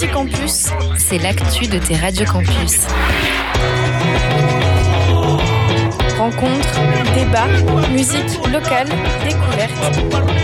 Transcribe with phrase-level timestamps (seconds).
[0.00, 2.86] Multicampus, c'est l'actu de tes radiocampus.
[6.16, 6.80] Rencontres,
[7.16, 7.48] débats,
[7.90, 8.86] musique locale,
[9.24, 9.98] découvertes,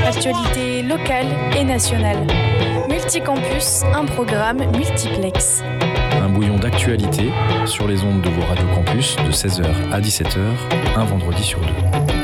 [0.05, 2.27] actualités locales et nationales.
[2.89, 5.63] Multicampus, un programme multiplex.
[6.21, 7.31] Un bouillon d'actualité
[7.65, 10.41] sur les ondes de vos radiocampus de 16h à 17h,
[10.97, 12.24] un vendredi sur deux.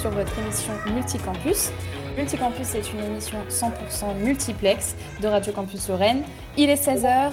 [0.00, 1.70] Sur votre émission Multicampus.
[2.16, 6.22] Multicampus est une émission 100% multiplex de Radio Campus Lorraine.
[6.56, 7.32] Il est 16h,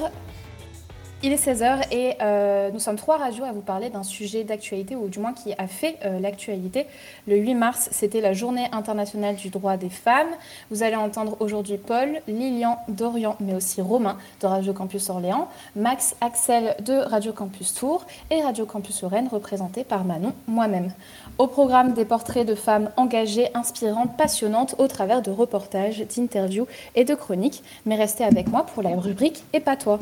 [1.22, 4.96] il est 16h et euh, nous sommes trois radios à vous parler d'un sujet d'actualité,
[4.96, 6.88] ou du moins qui a fait euh, l'actualité.
[7.28, 10.28] Le 8 mars, c'était la journée internationale du droit des femmes.
[10.70, 16.16] Vous allez entendre aujourd'hui Paul, Lilian, Dorian, mais aussi Romain de Radio Campus Orléans, Max,
[16.22, 20.92] Axel de Radio Campus Tours et Radio Campus Lorraine représenté par Manon, moi-même.
[21.38, 26.66] Au programme des portraits de femmes engagées, inspirantes, passionnantes au travers de reportages, d'interviews
[26.96, 27.62] et de chroniques.
[27.86, 30.00] Mais restez avec moi pour la rubrique Et pas toi.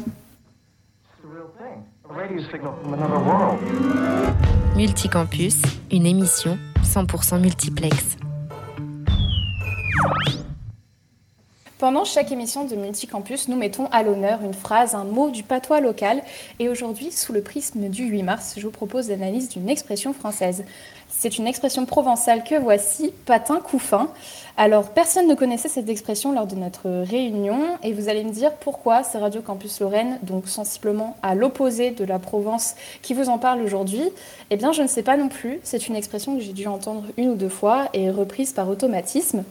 [4.76, 8.18] Multicampus, une émission 100% multiplex.
[11.84, 15.82] Pendant chaque émission de Multicampus, nous mettons à l'honneur une phrase, un mot du patois
[15.82, 16.24] local.
[16.60, 20.64] Et aujourd'hui, sous le prisme du 8 mars, je vous propose l'analyse d'une expression française.
[21.10, 24.08] C'est une expression provençale que voici, patin couffin.
[24.56, 28.54] Alors, personne ne connaissait cette expression lors de notre réunion et vous allez me dire
[28.54, 33.40] pourquoi c'est Radio Campus Lorraine, donc sensiblement à l'opposé de la Provence, qui vous en
[33.40, 34.10] parle aujourd'hui.
[34.52, 35.60] Eh bien, je ne sais pas non plus.
[35.64, 39.44] C'est une expression que j'ai dû entendre une ou deux fois et reprise par automatisme.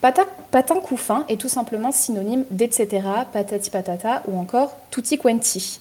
[0.00, 2.88] Patin, couffin est tout simplement synonyme d'etc,
[3.32, 5.80] patati patata ou encore tutti quanti.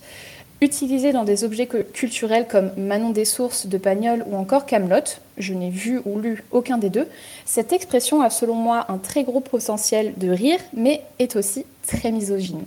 [0.60, 5.54] Utilisé dans des objets culturels comme Manon des Sources de Pagnol ou encore Camelot, je
[5.54, 7.08] n'ai vu ou lu aucun des deux,
[7.46, 12.12] cette expression a selon moi un très gros potentiel de rire, mais est aussi très
[12.12, 12.66] misogyne.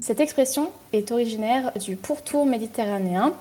[0.00, 3.32] Cette expression est originaire du pourtour méditerranéen,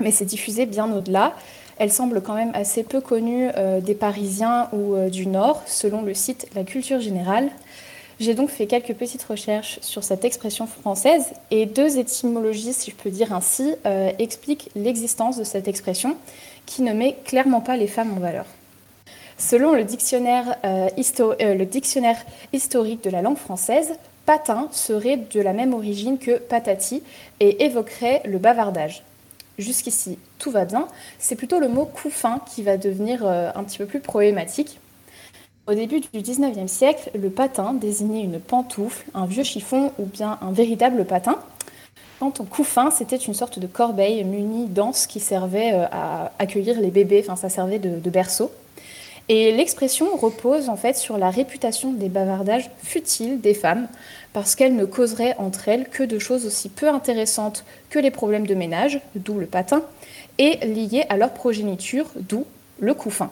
[0.00, 1.34] mais s'est diffusée bien au-delà.
[1.78, 6.02] Elle semble quand même assez peu connue euh, des Parisiens ou euh, du Nord, selon
[6.02, 7.50] le site La Culture Générale.
[8.20, 12.96] J'ai donc fait quelques petites recherches sur cette expression française et deux étymologies, si je
[12.96, 16.16] peux dire ainsi, euh, expliquent l'existence de cette expression
[16.64, 18.46] qui ne met clairement pas les femmes en valeur.
[19.36, 20.56] Selon le dictionnaire
[22.52, 23.94] historique de la langue française,
[24.26, 27.02] patin serait de la même origine que patati
[27.40, 29.02] et évoquerait le bavardage.
[29.58, 30.88] Jusqu'ici, tout va bien.
[31.18, 34.80] C'est plutôt le mot couffin qui va devenir euh, un petit peu plus problématique.
[35.66, 40.38] Au début du 19e siècle, le patin désignait une pantoufle, un vieux chiffon ou bien
[40.42, 41.38] un véritable patin.
[42.18, 46.80] Quant au couffin, c'était une sorte de corbeille munie d'anse qui servait euh, à accueillir
[46.80, 48.50] les bébés, enfin ça servait de, de berceau.
[49.28, 53.88] Et l'expression repose en fait sur la réputation des bavardages futiles des femmes,
[54.34, 58.46] parce qu'elles ne causeraient entre elles que de choses aussi peu intéressantes que les problèmes
[58.46, 59.82] de ménage, d'où le patin,
[60.38, 62.44] et liées à leur progéniture, d'où
[62.80, 63.30] le couffin.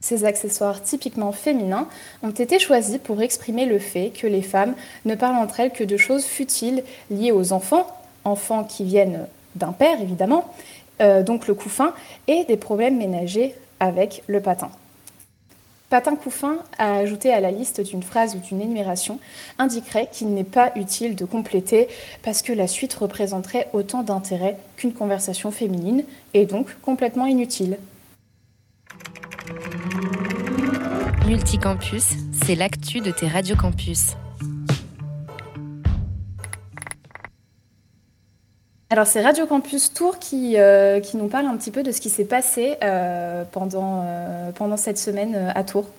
[0.00, 1.88] Ces accessoires typiquement féminins
[2.22, 5.84] ont été choisis pour exprimer le fait que les femmes ne parlent entre elles que
[5.84, 7.86] de choses futiles liées aux enfants,
[8.24, 10.52] enfants qui viennent d'un père évidemment,
[11.00, 11.94] euh, donc le couffin,
[12.26, 14.70] et des problèmes ménagers avec le patin.
[15.90, 19.18] Patin Couffin a ajouté à la liste d'une phrase ou d'une énumération
[19.58, 21.88] indiquerait qu'il n'est pas utile de compléter
[22.22, 26.04] parce que la suite représenterait autant d'intérêt qu'une conversation féminine
[26.34, 27.78] et donc complètement inutile.
[31.26, 34.16] Multicampus, c'est l'actu de tes radiocampus.
[38.90, 42.00] Alors c'est Radio Campus Tours qui, euh, qui nous parle un petit peu de ce
[42.00, 45.90] qui s'est passé euh, pendant, euh, pendant cette semaine à Tours.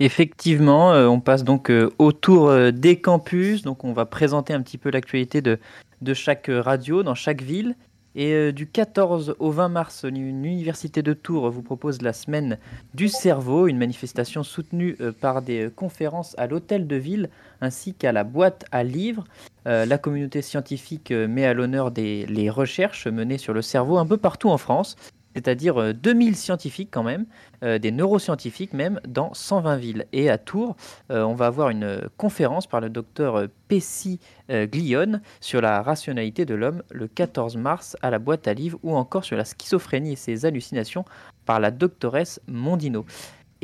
[0.00, 5.40] Effectivement, on passe donc autour des campus, donc on va présenter un petit peu l'actualité
[5.40, 5.58] de,
[6.02, 7.74] de chaque radio dans chaque ville.
[8.16, 12.58] Et du 14 au 20 mars, l'Université de Tours vous propose la semaine
[12.92, 17.30] du cerveau, une manifestation soutenue par des conférences à l'hôtel de ville
[17.60, 19.24] ainsi qu'à la boîte à livres.
[19.66, 24.06] Euh, la communauté scientifique euh, met à l'honneur les recherches menées sur le cerveau un
[24.06, 24.96] peu partout en France,
[25.34, 27.26] c'est-à-dire 2000 euh, scientifiques quand même,
[27.62, 30.06] des neuroscientifiques même, dans 120 villes.
[30.12, 30.76] Et à Tours,
[31.08, 34.20] on va avoir une conférence par le docteur Pessi
[34.50, 38.94] Glion sur la rationalité de l'homme le 14 mars à la boîte à livres, ou
[38.94, 41.06] encore sur la schizophrénie et ses hallucinations
[41.46, 43.06] par la doctoresse Mondino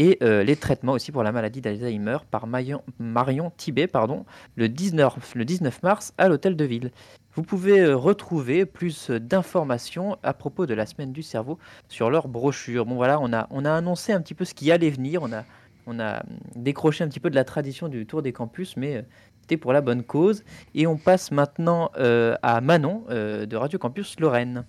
[0.00, 4.24] et euh, les traitements aussi pour la maladie d'Alzheimer par Marion, Marion Tibet pardon,
[4.56, 6.90] le, 19, le 19 mars à l'hôtel de ville.
[7.34, 11.58] Vous pouvez euh, retrouver plus d'informations à propos de la semaine du cerveau
[11.88, 12.86] sur leur brochure.
[12.86, 15.34] Bon voilà, on a, on a annoncé un petit peu ce qui allait venir, on
[15.34, 15.44] a,
[15.86, 16.22] on a
[16.56, 19.02] décroché un petit peu de la tradition du tour des campus, mais euh,
[19.42, 20.44] c'était pour la bonne cause.
[20.74, 24.64] Et on passe maintenant à Manon de Radio Campus Lorraine.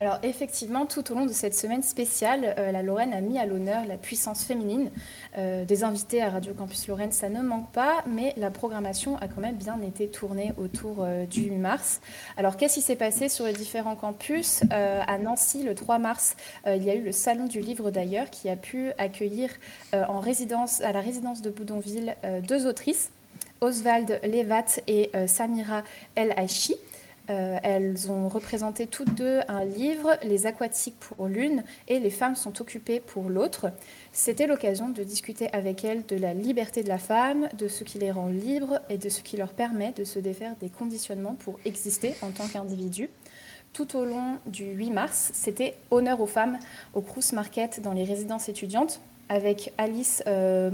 [0.00, 3.46] Alors effectivement, tout au long de cette semaine spéciale, euh, la Lorraine a mis à
[3.46, 4.90] l'honneur la puissance féminine.
[5.38, 9.28] Euh, des invités à Radio Campus Lorraine, ça ne manque pas, mais la programmation a
[9.28, 12.00] quand même bien été tournée autour euh, du 8 mars.
[12.36, 14.62] Alors qu'est-ce qui s'est passé sur les différents campus?
[14.70, 16.36] À Nancy, le 3 mars,
[16.66, 19.50] il y a eu le Salon du Livre d'ailleurs qui a pu accueillir
[19.92, 23.10] en résidence, à la résidence de Boudonville deux autrices.
[23.60, 25.84] Oswald Levat et Samira
[26.16, 26.76] El Hachi.
[27.30, 32.36] Euh, elles ont représenté toutes deux un livre, Les aquatiques pour l'une et Les femmes
[32.36, 33.70] sont occupées pour l'autre.
[34.12, 37.98] C'était l'occasion de discuter avec elles de la liberté de la femme, de ce qui
[37.98, 41.58] les rend libres et de ce qui leur permet de se défaire des conditionnements pour
[41.64, 43.08] exister en tant qu'individu.
[43.72, 46.58] Tout au long du 8 mars, c'était honneur aux femmes
[46.92, 50.70] au Crous Market dans les résidences étudiantes avec Alice euh,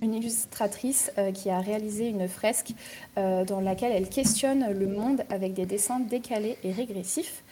[0.00, 2.72] une illustratrice euh, qui a réalisé une fresque
[3.16, 7.42] euh, dans laquelle elle questionne le monde avec des dessins décalés et régressifs.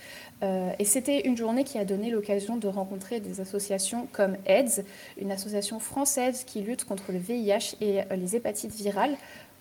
[0.42, 4.84] Euh, et c'était une journée qui a donné l'occasion de rencontrer des associations comme AIDS,
[5.20, 9.16] une association française qui lutte contre le VIH et les hépatites virales,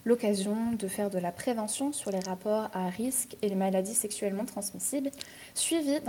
[0.06, 4.46] l'occasion de faire de la prévention sur les rapports à risque et les maladies sexuellement
[4.46, 5.12] transmissibles,
[5.54, 6.00] suivi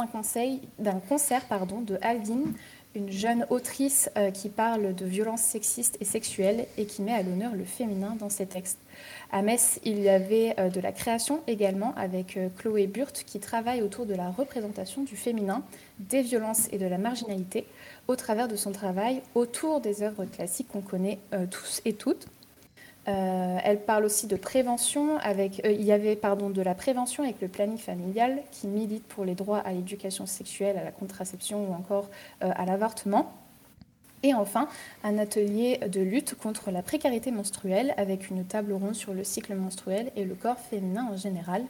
[0.78, 2.54] d'un concert pardon, de Aldine,
[2.94, 7.22] une jeune autrice euh, qui parle de violences sexistes et sexuelles et qui met à
[7.22, 8.78] l'honneur le féminin dans ses textes.
[9.30, 13.38] À Metz, il y avait euh, de la création également avec euh, Chloé Burt qui
[13.38, 15.62] travaille autour de la représentation du féminin,
[16.00, 17.66] des violences et de la marginalité
[18.08, 21.18] au travers de son travail autour des œuvres classiques qu'on connaît
[21.50, 22.26] tous et toutes.
[23.08, 25.18] Euh, elle parle aussi de prévention.
[25.18, 29.24] Avec, euh, il y avait de la prévention avec le planning familial qui milite pour
[29.24, 32.10] les droits à l'éducation sexuelle, à la contraception ou encore
[32.42, 33.32] euh, à l'avortement.
[34.22, 34.68] Et enfin,
[35.02, 39.54] un atelier de lutte contre la précarité menstruelle avec une table ronde sur le cycle
[39.54, 41.64] menstruel et le corps féminin en général.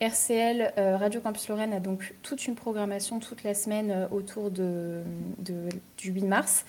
[0.00, 4.50] RCL, euh, Radio Campus Lorraine, a donc toute une programmation toute la semaine euh, autour
[4.50, 6.64] du 8 mars.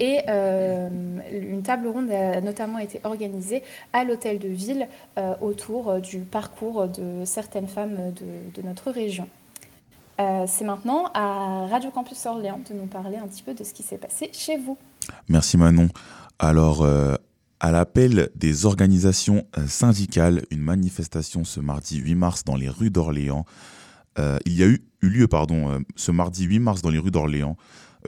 [0.00, 0.88] Et euh,
[1.30, 3.62] une table ronde a notamment été organisée
[3.92, 4.88] à l'hôtel de ville
[5.40, 9.28] autour du parcours de certaines femmes de notre région.
[10.18, 13.82] C'est maintenant à Radio Campus Orléans de nous parler un petit peu de ce qui
[13.82, 14.76] s'est passé chez vous.
[15.28, 15.88] Merci Manon.
[16.40, 16.84] Alors,
[17.60, 22.90] à l'appel des organisations euh, syndicales, une manifestation ce mardi 8 mars dans les rues
[22.90, 23.44] d'Orléans.
[24.18, 26.98] Euh, il y a eu, eu lieu pardon, euh, ce mardi 8 mars dans les
[26.98, 27.56] rues d'Orléans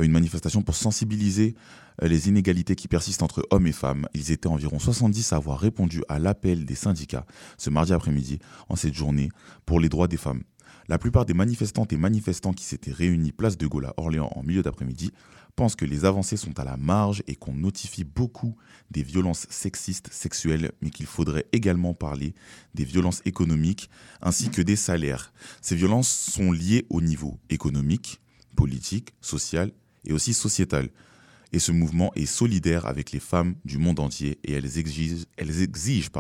[0.01, 1.57] une manifestation pour sensibiliser
[2.01, 4.07] les inégalités qui persistent entre hommes et femmes.
[4.15, 7.27] Ils étaient environ 70 à avoir répondu à l'appel des syndicats
[7.59, 8.39] ce mardi après-midi
[8.69, 9.31] en cette journée
[9.67, 10.43] pour les droits des femmes.
[10.91, 14.43] La plupart des manifestantes et manifestants qui s'étaient réunis place de Gaulle à Orléans en
[14.43, 15.13] milieu d'après-midi
[15.55, 18.57] pense que les avancées sont à la marge et qu'on notifie beaucoup
[18.91, 22.35] des violences sexistes, sexuelles, mais qu'il faudrait également parler
[22.75, 23.89] des violences économiques
[24.21, 25.33] ainsi que des salaires.
[25.63, 28.21] Ces violences sont liées au niveau économique,
[28.57, 29.71] politique, social
[30.05, 30.89] et aussi sociétal
[31.53, 36.11] et ce mouvement est solidaire avec les femmes du monde entier et elles exigent,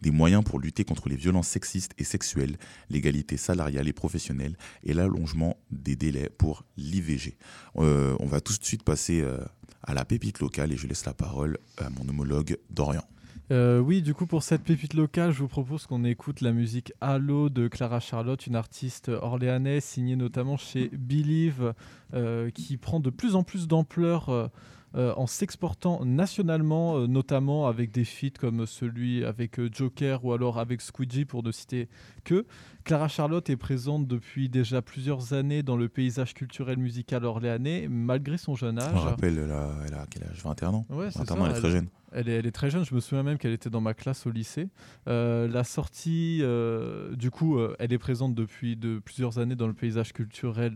[0.00, 2.56] des moyens pour lutter contre les violences sexistes et sexuelles,
[2.88, 7.36] l'égalité salariale et professionnelle et l'allongement des délais pour l'IVG.
[7.76, 9.38] Euh, on va tout de suite passer euh,
[9.82, 13.04] à la pépite locale et je laisse la parole à mon homologue Dorian.
[13.50, 16.92] Euh, oui, du coup, pour cette pépite locale, je vous propose qu'on écoute la musique
[17.00, 21.74] Halo de Clara Charlotte, une artiste orléanaise signée notamment chez Believe,
[22.14, 24.50] euh, qui prend de plus en plus d'ampleur.
[24.96, 30.80] Euh, en s'exportant nationalement, notamment avec des feats comme celui avec Joker ou alors avec
[30.80, 31.88] Squeegee pour ne citer
[32.24, 32.44] que.
[32.82, 38.36] Clara Charlotte est présente depuis déjà plusieurs années dans le paysage culturel musical orléanais, malgré
[38.36, 38.90] son jeune âge.
[38.90, 40.42] Je me rappelle, elle a, elle a quel âge?
[40.42, 40.86] 21 ans?
[40.90, 41.86] Ouais, c'est 21 ça, ans, elle est très jeune.
[42.12, 44.68] Elle est, très jeune, je me souviens même qu'elle était dans ma classe au lycée.
[45.06, 49.68] Euh, la sortie, euh, du coup, euh, elle est présente depuis de plusieurs années dans
[49.68, 50.74] le paysage culturel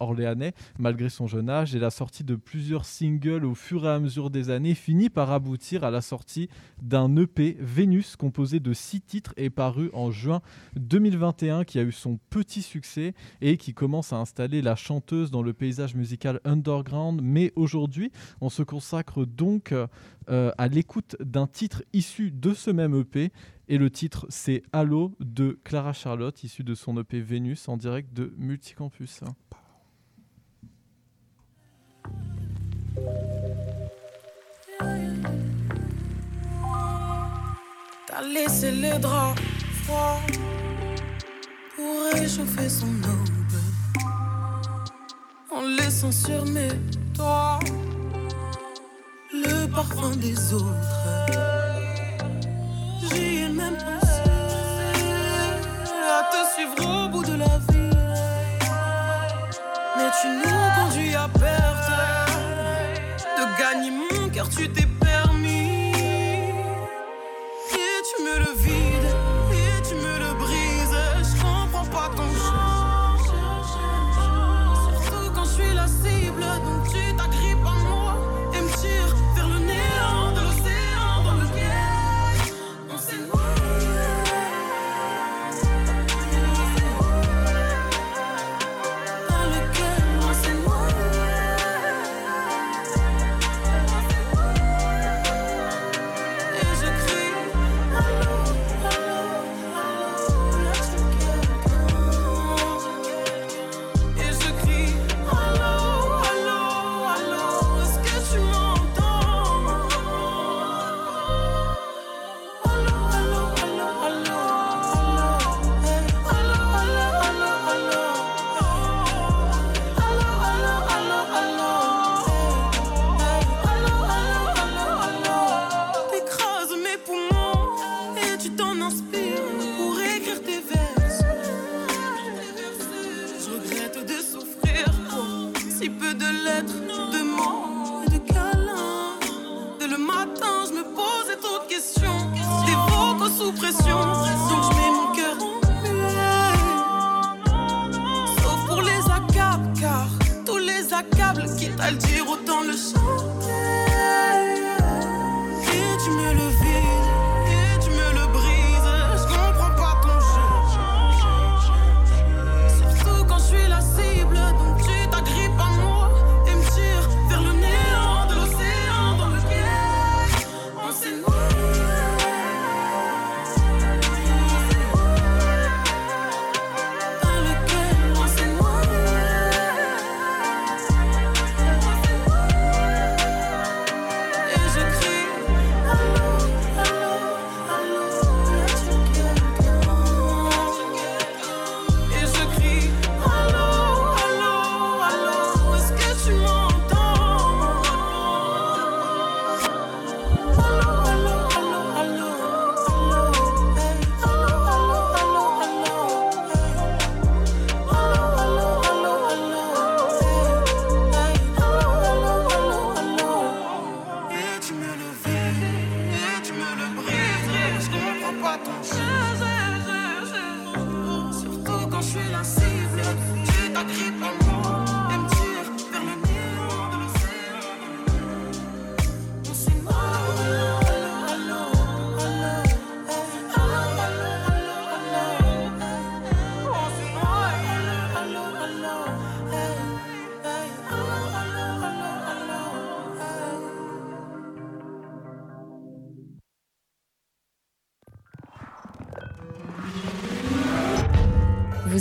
[0.00, 1.74] orléanais, malgré son jeune âge.
[1.74, 5.30] Et la sortie de plusieurs singles au fur et à mesure des années finit par
[5.30, 6.48] aboutir à la sortie
[6.82, 10.42] d'un EP, Vénus, composé de six titres et paru en juin
[10.76, 15.42] 2021, qui a eu son petit succès et qui commence à installer la chanteuse dans
[15.42, 17.20] le paysage musical underground.
[17.22, 19.72] Mais aujourd'hui, on se consacre donc
[20.28, 23.32] euh, l'écoute d'un titre issu de ce même EP.
[23.68, 28.12] Et le titre, c'est Halo de Clara Charlotte, issu de son EP Vénus en direct
[28.12, 29.20] de Multicampus.
[38.06, 39.40] T'as laissé les draps
[39.82, 40.20] froids
[41.74, 43.36] pour réchauffer son aube
[45.50, 46.68] en laissant sur mes
[47.14, 47.58] doigts
[49.44, 50.64] le parfum des autres.
[53.02, 54.22] J'y ai même pensé
[56.18, 57.96] à te suivre au bout de la vie,
[59.96, 60.55] mais tu nous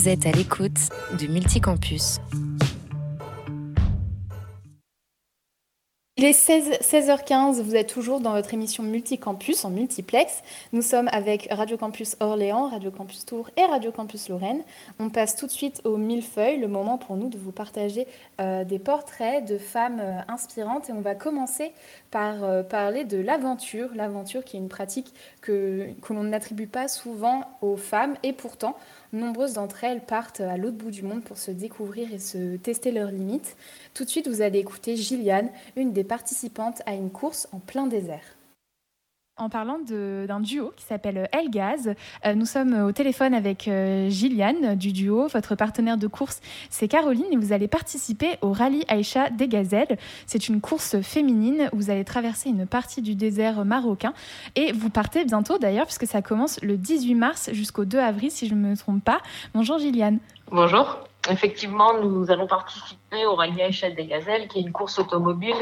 [0.05, 0.77] Vous êtes à l'écoute
[1.19, 2.19] de Multicampus.
[6.17, 10.43] Il est 16, 16h15, vous êtes toujours dans votre émission Multicampus en multiplex.
[10.74, 14.62] Nous sommes avec Radio Campus Orléans, Radio Campus Tours et Radio Campus Lorraine.
[15.00, 18.07] On passe tout de suite au millefeuille, le moment pour nous de vous partager
[18.39, 20.89] euh, des portraits de femmes euh, inspirantes.
[20.89, 21.74] Et on va commencer
[22.12, 23.89] par euh, parler de l'aventure.
[23.95, 28.77] L'aventure qui est une pratique que, que l'on n'attribue pas souvent aux femmes et pourtant,
[29.15, 32.91] nombreuses d'entre elles partent à l'autre bout du monde pour se découvrir et se tester
[32.91, 33.55] leurs limites.
[33.93, 37.88] Tout de suite, vous allez écouter Gilliane, une des participantes à une course en plein
[37.88, 38.35] désert.
[39.38, 41.94] En parlant d'un duo qui s'appelle Elgaz,
[42.25, 45.27] euh, nous sommes au téléphone avec euh, Gilliane du duo.
[45.27, 46.39] Votre partenaire de course,
[46.70, 49.98] c'est Caroline et vous allez participer au rallye Aïcha des Gazelles.
[50.25, 54.13] C'est une course féminine vous allez traverser une partie du désert marocain
[54.56, 58.48] et vous partez bientôt d'ailleurs puisque ça commence le 18 mars jusqu'au 2 avril si
[58.48, 59.20] je ne me trompe pas.
[59.54, 60.20] Bonjour Gilliane.
[60.50, 61.04] Bonjour.
[61.29, 65.55] Effectivement, nous allons participer au rallye échelle des gazelles, qui est une course automobile,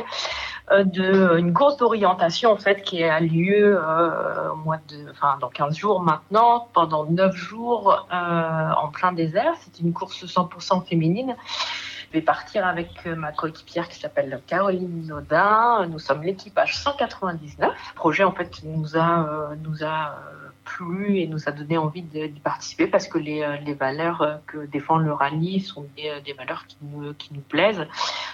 [0.71, 5.37] euh, de, une course d'orientation en fait, qui a lieu euh, au mois de, enfin,
[5.39, 9.53] dans 15 jours maintenant, pendant 9 jours euh, en plein désert.
[9.61, 11.35] C'est une course 100% féminine.
[12.13, 15.87] Je vais partir avec euh, ma coéquipière qui s'appelle Caroline Nodin.
[15.87, 17.71] Nous sommes l'équipage 199.
[17.71, 21.77] Le projet en fait nous a, euh, nous a euh, plu et nous a donné
[21.77, 25.85] envie d'y participer parce que les, euh, les valeurs euh, que défend le rallye sont
[25.95, 27.85] des, euh, des valeurs qui nous, qui nous plaisent.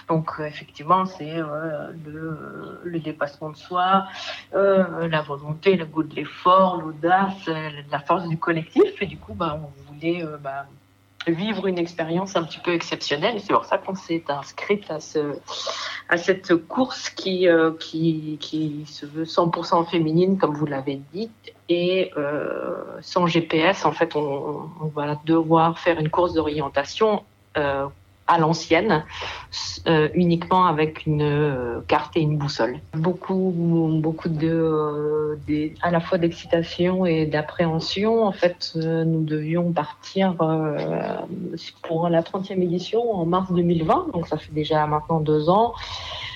[0.08, 4.08] Donc effectivement, c'est le, le dépassement de soi,
[4.52, 7.48] la volonté, le goût de l'effort, l'audace,
[7.90, 9.00] la force du collectif.
[9.00, 10.66] Et du coup, bah, on voulait bah,
[11.26, 13.40] vivre une expérience un petit peu exceptionnelle.
[13.40, 15.36] C'est pour ça qu'on s'est inscrite à, ce,
[16.08, 21.30] à cette course qui, euh, qui, qui se veut 100% féminine, comme vous l'avez dit,
[21.68, 23.84] et euh, sans GPS.
[23.84, 27.22] En fait, on, on va devoir faire une course d'orientation
[27.56, 27.86] euh,
[28.30, 29.04] à l'ancienne,
[29.88, 32.78] euh, uniquement avec une euh, carte et une boussole.
[32.94, 33.52] Beaucoup,
[34.00, 38.24] beaucoup de, euh, à la fois d'excitation et d'appréhension.
[38.24, 40.36] En fait, nous devions partir
[41.82, 45.74] pour la 30e édition en mars 2020, donc ça fait déjà maintenant deux ans.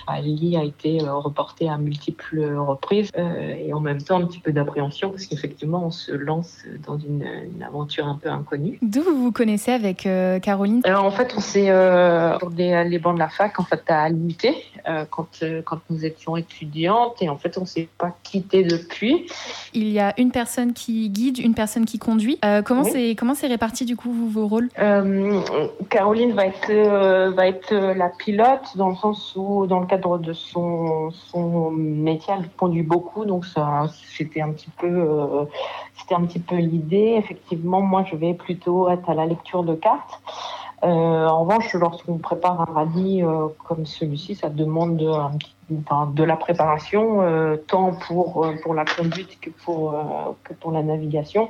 [0.06, 4.38] Ali a été euh, reporté à multiples reprises euh, et en même temps un petit
[4.38, 8.78] peu d'appréhension parce qu'effectivement on se lance dans une, une aventure un peu inconnue.
[8.82, 10.82] D'où vous vous connaissez avec euh, Caroline?
[10.86, 14.08] Euh, en fait, on s'est sur les, les bancs de la fac en fait à
[14.08, 14.36] l'UT
[15.10, 19.26] quand quand nous étions étudiantes et en fait on s'est pas quitté depuis.
[19.72, 22.38] Il y a une personne qui guide, une personne qui conduit.
[22.64, 22.90] Comment Oui.
[22.92, 24.68] c'est comment c'est réparti du coup vous, vos rôles?
[25.88, 30.32] Caroline va être va être la pilote dans le sens où dans le cadre de
[30.32, 33.44] son son métier elle conduit beaucoup donc
[34.16, 35.44] c'était un petit peu euh,
[36.46, 37.14] peu l'idée.
[37.16, 40.20] Effectivement moi je vais plutôt être à la lecture de cartes.
[40.82, 45.10] Euh, en revanche lorsqu'on prépare un rallye euh, comme celui-ci ça demande de,
[45.70, 49.94] de la préparation euh, tant pour pour la conduite que pour
[50.44, 51.48] que pour la navigation.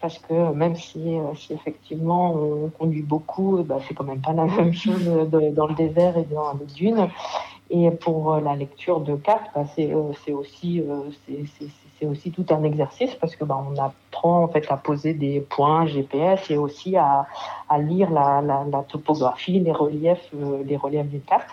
[0.00, 4.44] Parce que même si, si effectivement on conduit beaucoup, ben, c'est quand même pas la
[4.58, 7.08] même chose dans le désert et dans les dunes.
[7.70, 12.62] Et pour euh, la lecture de cartes, bah, c'est euh, euh, c'est- aussi tout un
[12.64, 16.96] exercice parce que bah, on apprend en fait à poser des points GPS et aussi
[16.98, 17.26] à,
[17.78, 20.30] lire la, la, topographie, les reliefs,
[20.66, 21.48] les reliefs d'une carte.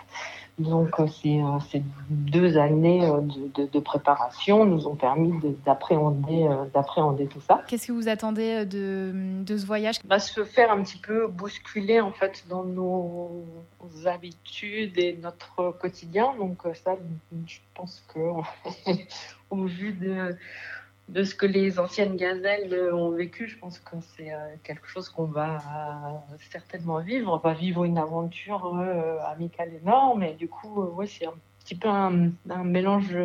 [0.58, 5.32] Donc euh, c'est euh, ces deux années euh, de, de, de préparation nous ont permis
[5.40, 9.12] de- d'appréhender d'appréhender tout ça Qu'est-ce que vous attendez de,
[9.42, 9.96] de ce voyage?
[10.04, 13.44] Va se faire un petit peu bousculer en fait dans nos
[14.04, 16.34] habitudes et notre quotidien.
[16.38, 16.96] Donc ça,
[17.46, 18.20] je pense que
[19.50, 20.36] au vu de
[21.08, 25.08] de ce que les anciennes gazelles ont vécu, je pense que c'est euh, quelque chose
[25.08, 27.32] qu'on va euh, certainement vivre.
[27.32, 31.74] On va vivre une aventure euh, amicale énorme et du coup, ouais, c'est un petit
[31.74, 32.32] peu un,
[32.64, 33.16] mélange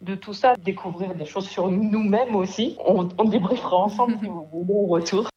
[0.00, 2.76] de tout ça, découvrir des choses sur nous-mêmes aussi.
[2.84, 5.28] On, débriefera ensemble voulez au retour.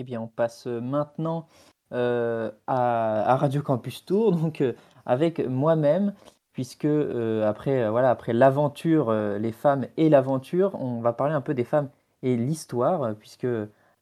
[0.00, 1.48] Eh bien, on passe maintenant
[1.92, 4.74] euh, à, Radio Campus Tour, donc euh,
[5.06, 6.14] avec moi-même,
[6.52, 11.52] puisque euh, après, voilà, après l'aventure, les femmes et l'aventure, on va parler un peu
[11.52, 11.88] des femmes
[12.22, 13.48] et l'histoire, puisque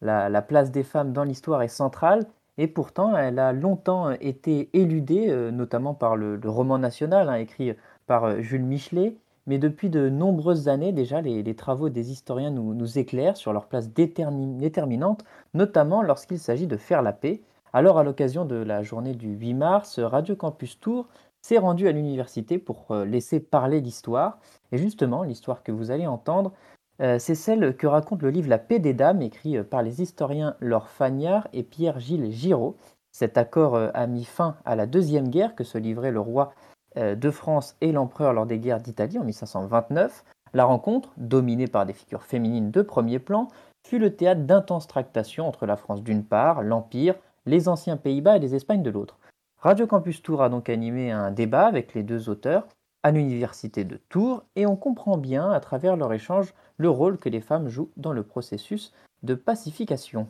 [0.02, 2.26] la, la place des femmes dans l'histoire est centrale,
[2.58, 7.72] et pourtant elle a longtemps été éludée, notamment par le, roman national, hein, écrit
[8.06, 9.16] par Jules Michelet.
[9.46, 13.88] Mais depuis de nombreuses années déjà, les, travaux des historiens nous, éclairent sur leur place
[13.90, 19.14] détermi- déterminante notamment lorsqu'il s'agit de faire la paix, Alors, à l'occasion de la journée
[19.14, 21.08] du 8 mars, Radio Campus Tours
[21.42, 24.38] s'est rendu à l'université pour euh, laisser parler l'histoire.
[24.72, 26.52] Et justement, l'histoire que vous allez entendre,
[27.00, 30.02] euh, c'est celle que raconte le livre La paix des dames, écrit euh, par les
[30.02, 32.76] historiens Laure Fagnard et Pierre-Gilles Giraud.
[33.12, 36.52] Cet accord a mis fin à la deuxième guerre que se livraient le roi
[36.96, 40.24] de France et l'empereur lors des guerres d'Italie en 1529.
[40.54, 43.48] La rencontre, dominée par des figures féminines de premier plan,
[43.86, 47.14] fut le théâtre d'intenses tractations entre la France d'une part, l'Empire,
[47.46, 49.18] les anciens Pays-Bas et les Espagnes de l'autre.
[49.58, 52.66] Radio Campus Tours a donc animé un débat avec les deux auteurs
[53.02, 57.28] à l'université de Tours et on comprend bien à travers leur échange le rôle que
[57.28, 60.26] les femmes jouent dans le processus de pacification.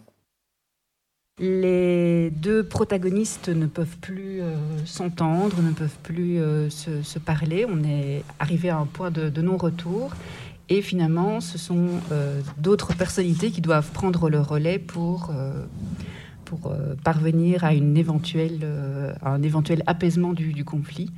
[1.39, 7.67] Les deux protagonistes ne peuvent plus euh, s'entendre, ne peuvent plus euh, se, parler.
[7.69, 10.15] On est arrivé à un point de, non-retour.
[10.71, 15.31] Et finalement, ce sont euh, d'autres personnalités qui doivent prendre le relais pour,
[17.05, 17.99] parvenir à, une
[19.23, 21.11] un éventuel apaisement du, conflit.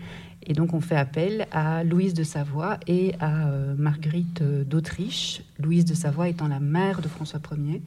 [0.45, 5.43] Et donc, on fait appel à Louise de Savoie et à Marguerite d'Autriche.
[5.61, 7.83] Louise de Savoie étant la mère de François Ier.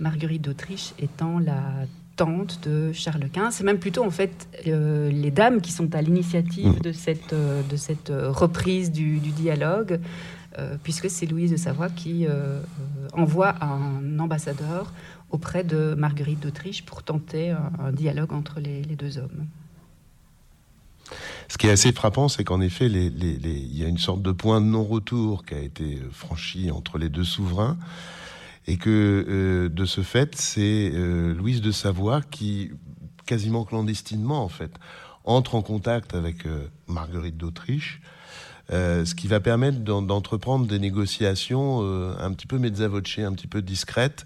[0.00, 3.50] Marguerite d'Autriche étant la tante de Charles Quint.
[3.50, 7.62] C'est même plutôt en fait euh, les dames qui sont à l'initiative de cette, euh,
[7.68, 10.00] de cette reprise du, du dialogue,
[10.58, 12.26] euh, puisque c'est Louise de Savoie qui
[13.12, 14.92] envoie un ambassadeur
[15.30, 19.46] auprès de Marguerite d'Autriche pour tenter un, un dialogue entre les, les, deux hommes.
[21.48, 24.22] Ce qui est assez frappant, c'est qu'en effet, les, les, il y a une sorte
[24.22, 27.78] de point de non-retour qui a été franchi entre les deux souverains
[28.66, 32.70] et que euh, de ce fait, c'est euh, Louise de Savoie qui,
[33.26, 34.72] quasiment clandestinement en fait,
[35.24, 38.00] entre en contact avec euh, Marguerite d'Autriche,
[38.70, 41.82] ce qui va permettre d'entreprendre des négociations
[42.18, 44.24] un petit peu mezza un petit peu discrètes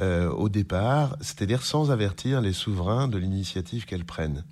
[0.00, 4.44] au départ, c'est-à-dire sans avertir les souverains de l'initiative qu'elles prennent.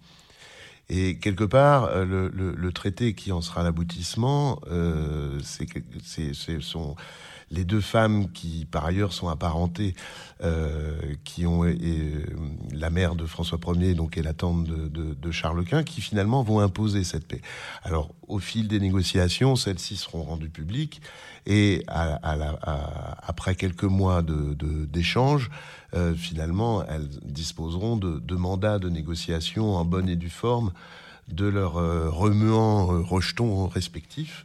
[0.89, 6.97] Et quelque part, le, le, le, traité qui en sera l'aboutissement, euh, c'est son
[7.51, 9.95] les deux femmes qui, par ailleurs, sont apparentées,
[10.43, 11.65] euh, qui ont
[12.73, 16.01] la mère de François Ier, donc et la tante de, de, de, Charles Quint, qui
[16.01, 17.41] finalement vont imposer cette paix.
[17.83, 21.01] Alors, au fil des négociations, celles-ci seront rendues publiques
[21.47, 25.51] et après quelques mois d'échanges,
[25.95, 30.73] euh, finalement, elles disposeront de, de, mandats de négociation en bonne et due forme
[31.29, 34.45] de leurs euh, remuants rejetons respectifs,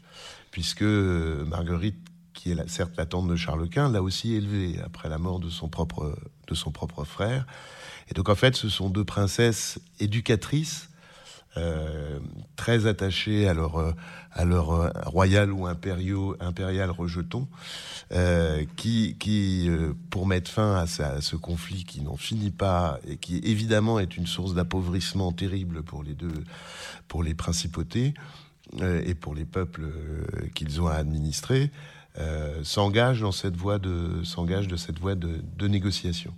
[0.51, 1.97] puisque Marguerite
[2.43, 5.49] qui est certes la tante de Charles Quint, l'a aussi élevé après la mort de
[5.49, 6.13] son propre,
[6.47, 7.47] de son propre frère.
[8.09, 10.89] Et donc en fait, ce sont deux princesses éducatrices,
[11.55, 12.19] euh,
[12.57, 13.95] très attachées à leur,
[14.33, 17.47] à leur royal ou impériaux, impérial rejeton,
[18.11, 22.99] euh, qui, qui euh, pour mettre fin à, à ce conflit qui n'en finit pas
[23.07, 26.43] et qui évidemment est une source d'appauvrissement terrible pour les deux,
[27.07, 28.13] pour les principautés
[28.81, 29.85] et pour les peuples
[30.55, 31.69] qu'ils ont à administrer,
[32.19, 36.31] euh, s'engage dans cette voie de s'engage de cette voie de, de, négociation.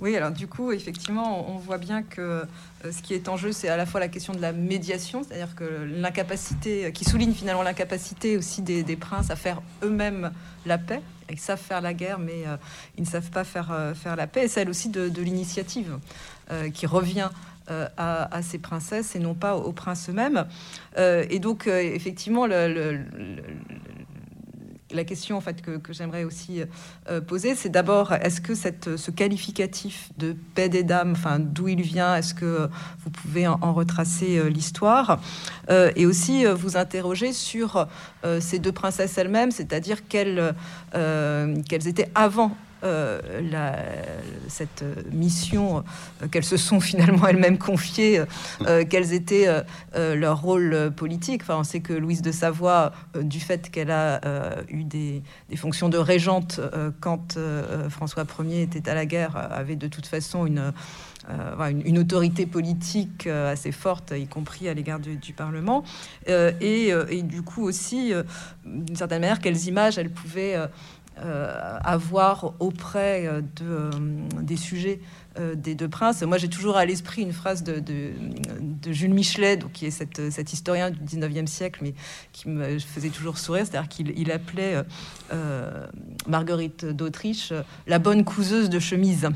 [0.00, 2.44] Oui, alors du coup, effectivement, on voit bien que euh,
[2.92, 5.56] ce qui est en jeu, c'est à la fois la question de la médiation, c'est-à-dire
[5.56, 10.30] que l'incapacité, qui souligne finalement l'incapacité aussi des, princes à faire eux-mêmes
[10.64, 11.02] la paix.
[11.28, 12.56] Ils savent faire la guerre, mais euh,
[12.96, 14.44] ils ne savent pas faire, faire la paix.
[14.44, 15.98] Et celle aussi de, l'initiative
[16.72, 17.30] qui revient
[17.66, 20.46] à, ces princesses et non pas aux princes eux-mêmes.
[20.98, 23.00] Et donc, effectivement, le,
[24.94, 26.62] la question en fait que, j'aimerais aussi
[27.10, 31.68] euh, poser, c'est d'abord est-ce que cette, ce qualificatif de paix des dames, enfin d'où
[31.68, 32.68] il vient, est-ce que
[33.04, 35.20] vous pouvez en, retracer euh, l'histoire
[35.68, 37.88] euh, et aussi vous interroger sur
[38.40, 40.54] ces deux princesses elles-mêmes, c'est-à-dire qu'elles
[40.92, 43.76] qu'elles étaient avant euh, la,
[44.48, 45.84] cette mission
[46.22, 48.22] euh, qu'elles se sont finalement elles-mêmes confiées,
[48.66, 49.48] euh, quels étaient
[49.94, 51.42] leur rôle politique.
[51.42, 54.20] Enfin, on sait que Louise de Savoie, du fait qu'elle a
[54.68, 55.22] eu des,
[55.56, 56.60] fonctions de régente
[57.00, 57.38] quand
[57.88, 60.72] François Ier était à la guerre, avait de toute façon une
[61.30, 65.84] euh, autorité politique euh, assez forte, y compris à l'égard du, Parlement,
[66.28, 68.12] euh, et, et, du coup aussi,
[68.64, 70.66] d'une certaine manière, quelles images elle pouvait euh,
[71.16, 73.90] avoir auprès de, euh,
[74.42, 75.00] des sujets
[75.38, 76.22] euh, des deux princes.
[76.22, 80.52] Moi, j'ai toujours à l'esprit une phrase de, de, Jules Michelet, donc, qui est cet
[80.52, 81.94] historien du 19e siècle, mais
[82.32, 84.82] qui me faisait toujours sourire, c'est-à-dire qu'il appelait
[85.32, 85.86] euh,
[86.28, 87.52] Marguerite d'Autriche
[87.86, 89.28] la bonne couseuse de chemise.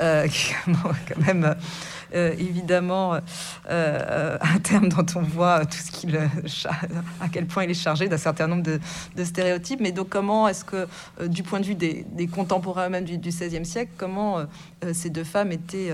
[0.00, 0.26] Euh,
[0.66, 1.56] quand même
[2.14, 3.20] euh, évidemment euh,
[3.68, 8.08] euh, un terme dont on voit tout ce qu'il à quel point il est chargé
[8.08, 9.80] d'un certain nombre de, stéréotypes.
[9.80, 10.86] Mais donc comment est-ce que
[11.26, 14.46] du point de vue des, contemporains même du, XVIe siècle, comment
[14.92, 15.90] ces deux femmes étaient,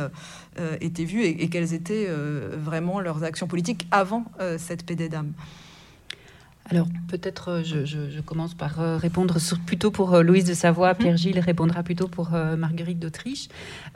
[0.81, 4.25] étaient vues et, et quelles étaient vraiment leurs actions politiques avant
[4.59, 5.33] cette paix des dames?
[6.71, 10.45] Alors peut-être euh, je, je- je commence par euh, répondre sur- plutôt pour euh, Louise
[10.45, 10.95] de Savoie.
[10.95, 13.49] Pierre-Gilles répondra plutôt pour Marguerite d'Autriche.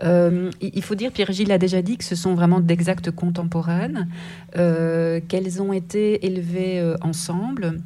[0.04, 4.08] Euh, il faut dire, Pierre-Gilles a déjà dit que ce sont vraiment d'exactes contemporaines,
[4.56, 7.78] euh, qu'elles ont été élevées ensemble.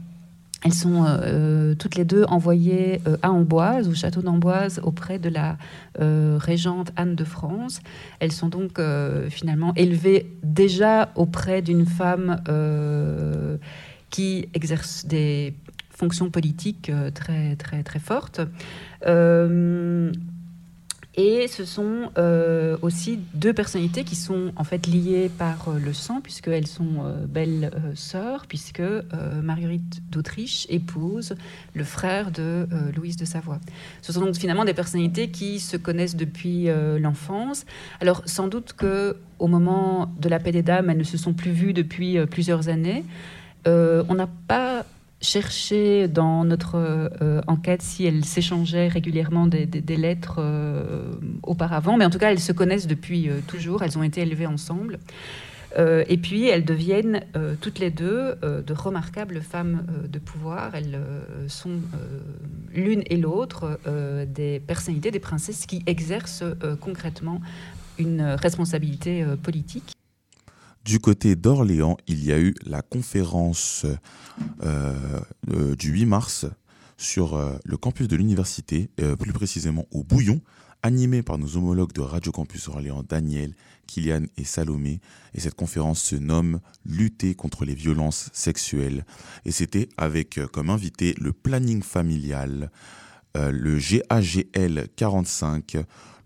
[0.64, 5.28] Elles sont euh, toutes les deux envoyées euh, à Amboise, au château d'Amboise, auprès de
[5.28, 5.58] la
[6.00, 7.80] euh, régente Anne de France.
[8.20, 8.80] Elles sont donc
[9.30, 12.40] finalement élevées déjà auprès d'une femme
[14.12, 15.54] qui exerce des
[15.90, 18.40] fonctions politiques euh, très, très, très fortes.
[19.06, 20.12] Euh,
[21.14, 26.20] et ce sont euh, aussi deux personnalités qui sont en fait liées par le sang,
[26.22, 28.80] puisqu'elles sont belles sœurs, puisque
[29.42, 31.34] Marguerite d'Autriche épouse
[31.74, 33.60] le frère de Louise de Savoie.
[34.00, 37.66] Ce sont donc finalement des personnalités qui se connaissent depuis l'enfance.
[38.00, 41.34] Alors sans doute que au moment de la paix des dames, elles ne se sont
[41.34, 43.04] plus vues depuis plusieurs années.
[43.66, 44.84] Euh, on n'a pas
[45.20, 51.12] cherché dans notre euh, enquête si elles s'échangeaient régulièrement des, lettres euh,
[51.44, 54.98] auparavant, mais en tout cas elles se connaissent depuis toujours, elles ont été élevées ensemble.
[55.78, 57.22] Et puis elles deviennent
[57.62, 60.74] toutes les deux de remarquables femmes de pouvoir.
[60.74, 61.00] Elles
[61.48, 61.80] sont
[62.74, 63.80] l'une et l'autre
[64.26, 66.44] des personnalités, des princesses qui exercent
[66.82, 67.40] concrètement
[67.98, 69.94] une responsabilité politique.
[70.84, 73.86] Du côté d'Orléans, il y a eu la conférence
[74.64, 75.20] euh,
[75.52, 76.46] euh, du 8 mars
[76.96, 80.40] sur euh, le campus de l'université, plus précisément au Bouillon,
[80.82, 83.54] animée par nos homologues de Radio Campus Orléans, Daniel,
[83.86, 85.00] Kylian et Salomé.
[85.34, 89.04] Et cette conférence se nomme Lutter contre les violences sexuelles.
[89.44, 92.72] Et c'était avec comme invité le planning familial,
[93.36, 95.76] le GAGL 45,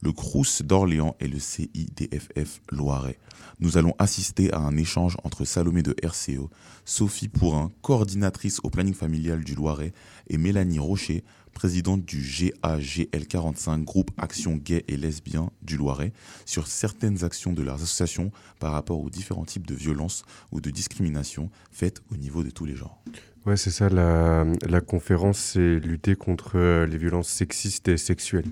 [0.00, 3.18] le CRUS d'Orléans et le CIDFF Loiret.
[3.58, 6.50] Nous allons assister à un échange entre Salomé de RCO,
[6.84, 9.92] Sophie Pourrin, coordinatrice au planning familial du Loiret,
[10.28, 16.12] et Mélanie Rocher, présidente du GAGL45, groupe Action Gay et Lesbien du Loiret,
[16.44, 18.30] sur certaines actions de leurs associations
[18.60, 22.66] par rapport aux différents types de violences ou de discrimination faites au niveau de tous
[22.66, 23.02] les genres.
[23.46, 28.44] Ouais, c'est ça, la, la conférence, c'est lutter contre euh, les violences sexistes et sexuelles.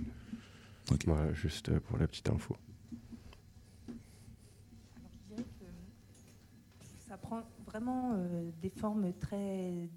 [1.06, 2.56] Voilà, juste euh, pour la petite info.
[7.08, 9.88] Ça prend vraiment euh, des formes très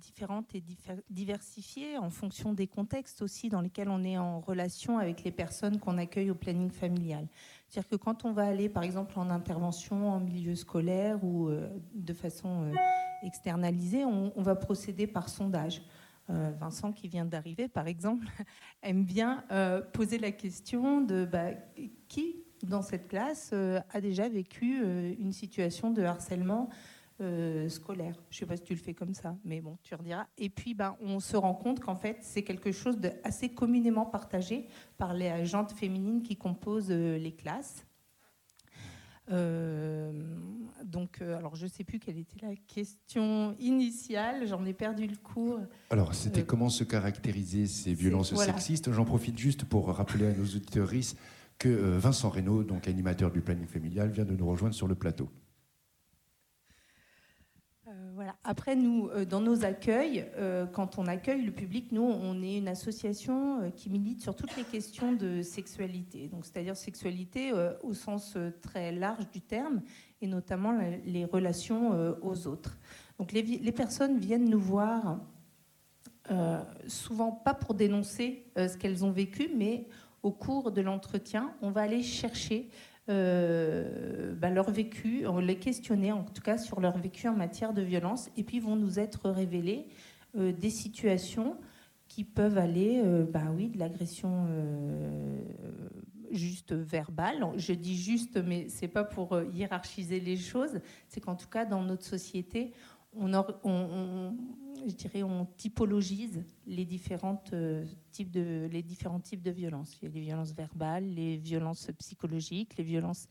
[0.00, 4.98] différentes et diffé- diversifiées en fonction des contextes aussi dans lesquels on est en relation
[4.98, 7.26] avec les personnes qu'on accueille au planning familial.
[7.68, 11.68] C'est-à-dire que quand on va aller par exemple en intervention en milieu scolaire ou euh,
[11.94, 12.72] de façon euh,
[13.22, 15.82] externalisée, on, on va procéder par sondage.
[16.30, 18.26] Euh, Vincent qui vient d'arriver par exemple
[18.82, 21.52] aime bien euh, poser la question de bah,
[22.08, 24.80] qui dans cette classe euh, a déjà vécu
[25.18, 26.68] une situation de harcèlement
[27.68, 28.14] scolaire?
[28.30, 30.26] Je ne sais pas si tu le fais comme ça, mais bon, tu rediras.
[30.38, 34.68] Et puis, ben, on se rend compte qu'en fait, c'est quelque chose d'assez communément partagé
[34.96, 37.84] par les agentes féminines qui composent les classes.
[39.30, 40.12] Euh,
[40.84, 45.06] donc, euh, alors je ne sais plus quelle était la question initiale, j'en ai perdu
[45.06, 45.60] le cours.
[45.90, 48.52] Alors, c'était Euh, comment se caractériser ces violences voilà.
[48.52, 48.92] sexistes?
[48.92, 50.90] J'en profite juste pour rappeler à nos auditeurs
[51.58, 55.28] que Vincent Reynaud, donc animateur du planning familial, vient de nous rejoindre sur le plateau.
[57.90, 58.30] Euh.
[58.44, 62.58] Après, nous, euh, dans nos accueils, euh, quand on accueille le public, nous, on est
[62.58, 66.28] une association qui milite sur toutes les questions de sexualité.
[66.28, 69.82] Donc, c'est-à-dire sexualité au sens très large du terme,
[70.20, 72.78] et notamment les relations aux autres.
[73.18, 75.20] Donc, les, personnes viennent nous voir
[76.86, 79.86] souvent pas pour dénoncer ce qu'elles ont vécu, mais
[80.22, 82.68] au cours de l'entretien, on va aller chercher
[83.10, 87.74] euh, bah, leur vécu, on les questionner en tout cas sur leur vécu en matière
[87.74, 89.86] de violence, et puis vont nous être révélées
[90.38, 91.56] euh, des situations
[92.08, 95.38] qui peuvent aller, euh, bah oui, de l'agression euh,
[96.30, 97.44] juste verbale.
[97.56, 100.80] Je dis juste, mais c'est pas pour euh, hiérarchiser les choses.
[101.08, 102.72] C'est qu'en tout cas, dans notre société,
[103.14, 104.36] on-
[104.88, 109.96] je dirais, on typologise les, différentes, euh, types de, les différents types de violences.
[110.00, 113.26] Il y a les violences verbales, les violences psychologiques, les violences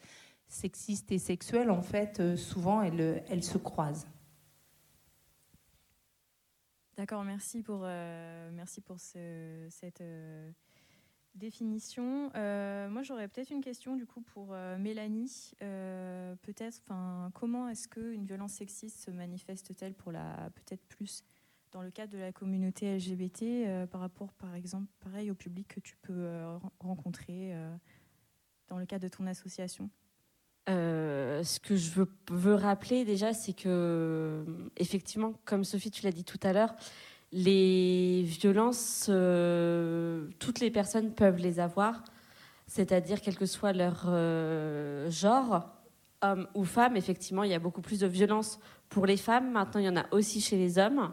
[0.47, 1.69] sexistes et sexuelles.
[1.71, 4.07] En fait, euh, souvent, elles, se croisent.
[6.97, 10.03] D'accord, merci pour, euh, merci pour ce- cette
[11.35, 12.29] définition.
[12.33, 15.51] Moi, j'aurais peut-être une question du coup pour Mélanie.
[15.59, 16.81] Peut-être,
[17.33, 21.23] comment est-ce qu'une violence sexiste se manifeste-t-elle pour la, peut-être plus
[21.71, 25.67] dans le cadre de la communauté LGBT euh, par rapport, par exemple, pareil au public
[25.67, 27.75] que tu peux euh, ren- rencontrer euh,
[28.67, 29.89] dans le cadre de ton association?
[30.67, 34.45] Ce que je veux, veux rappeler déjà, c'est que,
[34.77, 36.75] effectivement, comme Sophie, tu l'as dit tout à l'heure,
[37.31, 42.03] les violences, toutes les personnes peuvent les avoir,
[42.67, 44.05] c'est-à-dire quel que soit leur
[45.09, 45.75] genre,
[46.21, 46.95] homme ou femme.
[46.97, 49.51] Effectivement, il y a beaucoup plus de violence pour les femmes.
[49.51, 51.11] Maintenant, il y en a aussi chez les hommes.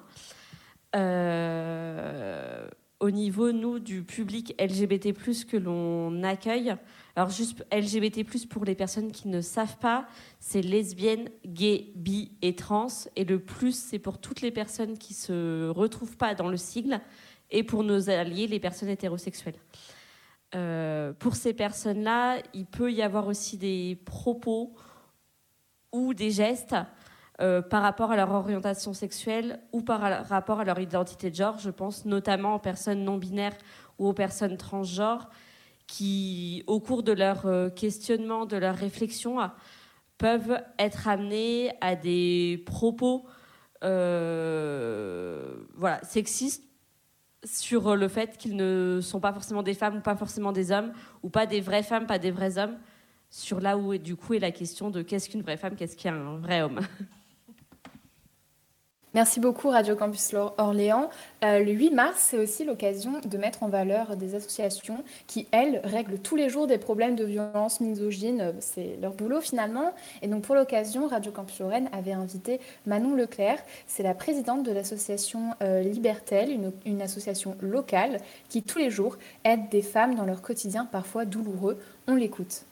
[0.97, 2.67] Euh,
[2.99, 5.13] au niveau, nous, du public LGBT,
[5.45, 6.75] que l'on accueille,
[7.15, 10.07] alors juste LGBT, pour les personnes qui ne savent pas,
[10.41, 12.89] c'est lesbienne, gay, bi et trans.
[13.15, 17.01] Et le plus, c'est pour toutes les personnes qui se retrouvent pas dans le sigle
[17.51, 19.59] et pour nos alliés, les personnes hétérosexuelles.
[20.55, 24.75] Euh, pour ces personnes-là, il peut y avoir aussi des propos
[25.93, 26.75] ou des gestes
[27.40, 31.59] euh, par rapport à leur orientation sexuelle ou par rapport à leur identité de genre.
[31.59, 33.57] Je pense notamment aux personnes non binaires
[33.99, 35.29] ou aux personnes transgenres
[35.87, 39.38] qui, au cours de leur euh, questionnement, de leur réflexion,
[40.16, 43.27] peuvent être amenées à des propos
[43.85, 46.64] euh, voilà, sexistes
[47.44, 50.92] sur le fait qu'ils ne sont pas forcément des femmes ou pas forcément des hommes,
[51.22, 52.79] ou pas des vraies femmes, pas des vrais hommes,
[53.29, 56.38] sur là où du coup est la question de qu'est-ce qu'une vraie femme, qu'est-ce qu'un
[56.38, 56.81] vrai homme.
[59.16, 61.09] Merci beaucoup Radio Campus Orléans.
[61.42, 65.81] Euh, le 8 mars, c'est aussi l'occasion de mettre en valeur des associations qui, elles,
[65.85, 68.52] règlent tous les jours des problèmes de violence misogyne.
[68.61, 69.94] C'est leur boulot finalement.
[70.20, 73.61] Et donc pour l'occasion, Radio Campus Lorraine avait invité Manon Leclerc.
[73.87, 78.18] C'est la présidente de l'association euh, Libertel, une, une association locale
[78.50, 81.79] qui tous les jours aide des femmes dans leur quotidien parfois douloureux.
[82.07, 82.66] On l'écoute.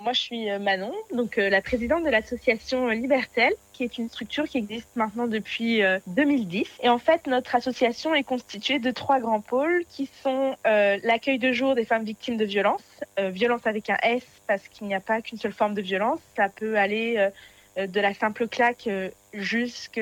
[0.00, 4.08] Moi, je suis euh, Manon, donc euh, la présidente de l'association Libertel, qui est une
[4.08, 6.68] structure qui existe maintenant depuis euh, 2010.
[6.82, 11.38] Et en fait, notre association est constituée de trois grands pôles qui sont euh, l'accueil
[11.38, 12.82] de jour des femmes victimes de violences,
[13.18, 16.20] euh, violence avec un S parce qu'il n'y a pas qu'une seule forme de violence.
[16.36, 17.30] Ça peut aller
[17.76, 18.88] de la simple claque
[19.32, 20.00] jusque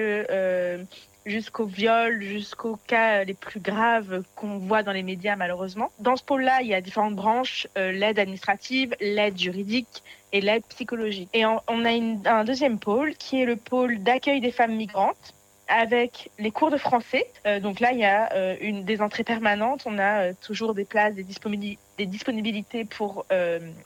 [1.26, 5.90] jusqu'au viol, jusqu'aux cas les plus graves qu'on voit dans les médias malheureusement.
[5.98, 10.64] Dans ce pôle-là, il y a différentes branches, euh, l'aide administrative, l'aide juridique et l'aide
[10.68, 11.28] psychologique.
[11.32, 15.34] Et on, a un deuxième pôle qui est le pôle d'accueil des femmes migrantes
[15.68, 17.26] avec les cours de français.
[17.46, 20.84] Euh, donc là, il y a euh, une, des entrées permanentes, on a toujours des
[20.84, 23.26] places, des, disponibilités, des disponibilités pour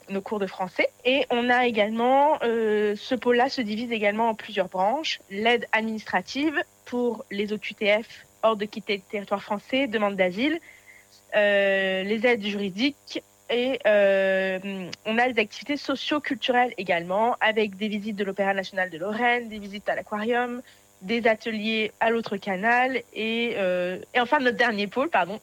[0.09, 0.89] nos cours de français.
[1.05, 5.21] Et on a également, ce pôle-là se divise également en plusieurs branches.
[5.31, 10.59] L'aide administrative pour les OQTF hors de quitter le territoire français, demande d'asile,
[11.35, 18.25] les aides juridiques et euh, on a des activités socio-culturelles également, avec des visites de
[18.25, 20.63] l'Opéra national de Lorraine, des visites à l'aquarium,
[21.03, 25.41] des ateliers à l'autre canal et, euh, et enfin notre dernier pôle, pardon,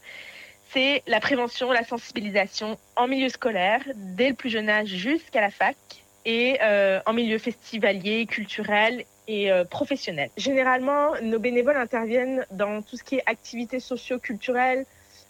[0.72, 5.52] c'est la prévention, la sensibilisation en milieu scolaire, dès le plus jeune âge jusqu'à la
[5.52, 5.78] fac
[6.26, 10.30] et euh, en milieu festivalier, culturel et euh, professionnel.
[10.38, 14.86] Généralement, nos bénévoles interviennent dans tout ce qui est activités socio-culturelles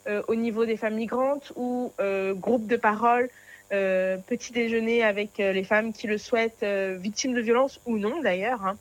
[0.05, 3.29] euh, au niveau des femmes migrantes ou euh, groupes de parole,
[3.71, 6.65] euh, petit déjeuner avec les femmes qui le souhaitent,
[6.99, 8.65] victimes de violences ou non d'ailleurs.
[8.65, 8.77] Hein.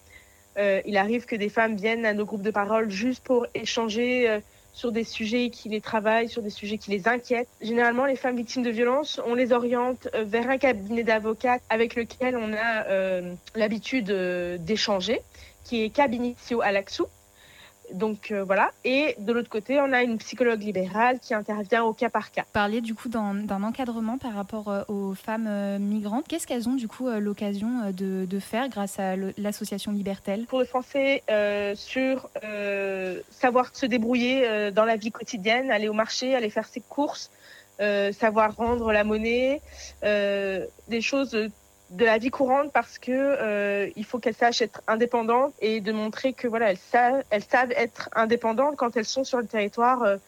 [0.85, 4.40] Il arrive que des femmes viennent à nos groupes de parole juste pour échanger
[4.72, 7.48] sur des sujets qui les travaillent, sur des sujets qui les inquiètent.
[7.61, 11.94] Généralement, les femmes victimes de violences, on les oriente euh, vers un cabinet d'avocats avec
[11.94, 15.20] lequel on a euh, l'habitude euh, d'échanger,
[15.64, 17.06] qui est Cabinitio Alaxou.
[17.92, 18.70] Donc euh, voilà.
[18.85, 22.44] Et de l'autre côté, on a une psychologue libérale qui intervient au cas par cas.
[22.52, 26.26] Parler du coup d'un encadrement par rapport euh, aux femmes euh, migrantes.
[26.28, 30.46] Qu'est-ce qu'elles ont du coup l'occasion de, de faire grâce à l'association Libertel?
[30.52, 36.35] De français euh, sur euh, savoir se débrouiller dans la vie quotidienne, aller au marché,
[36.35, 37.31] aller faire ses courses,
[38.12, 39.61] savoir rendre la monnaie,
[40.02, 41.37] des choses
[41.92, 45.92] de la vie courante parce que euh, il faut qu'elles sachent être indépendantes et de
[45.92, 50.18] montrer que voilà elles savent, elles savent être indépendantes quand elles sont sur le territoire.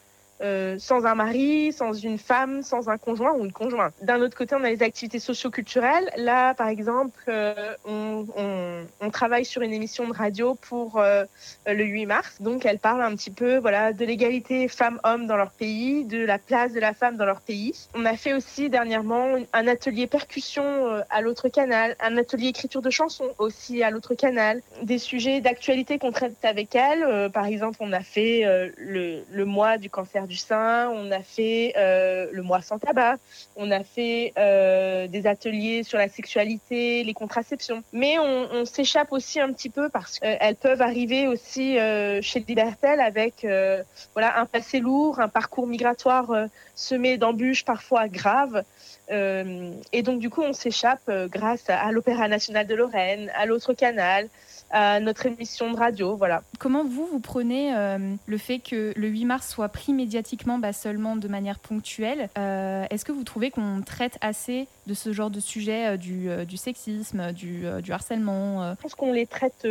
[0.41, 3.95] Euh, sans un mari, sans une femme, sans un conjoint ou une conjointe.
[4.03, 6.11] D'un autre côté, on a les activités socio-culturelles.
[6.17, 11.25] Là, par exemple, euh, on, travaille sur une émission de radio pour euh,
[11.67, 12.37] le 8 mars.
[12.41, 16.39] Donc, elle parle un petit peu voilà, de l'égalité femmes-hommes dans leur pays, de la
[16.39, 17.73] place de la femme dans leur pays.
[17.95, 22.91] On a fait aussi dernièrement un atelier percussion à l'autre canal, un atelier écriture de
[22.91, 27.31] chansons aussi à l'autre canal, des sujets d'actualité qu'on traite avec elle.
[27.31, 28.43] Par exemple, on a fait
[28.77, 33.17] le mois du cancer du sein, on a fait euh, le mois sans tabac,
[33.57, 37.83] on a fait euh, des ateliers sur la sexualité, les contraceptions.
[37.93, 43.01] Mais on, s'échappe aussi un petit peu parce qu'elles peuvent arriver aussi euh, chez Libertel
[43.01, 43.83] avec euh,
[44.15, 48.65] voilà un passé lourd, un parcours migratoire euh, semé d'embûches parfois graves.
[49.11, 53.31] Euh, et donc du coup, on s'échappe euh, grâce à, à l'Opéra national de Lorraine,
[53.35, 54.29] à l'autre canal,
[54.71, 56.43] à notre émission de radio, voilà.
[56.59, 60.73] Comment vous, vous prenez euh, le fait que le 8 mars soit pris médiatiquement bah,
[60.73, 65.31] seulement de manière ponctuelle Euh, Est-ce que vous trouvez qu'on traite assez de ce genre
[65.31, 69.67] de sujet, euh, du, du sexisme, du, du harcèlement Je pense qu'on les traite,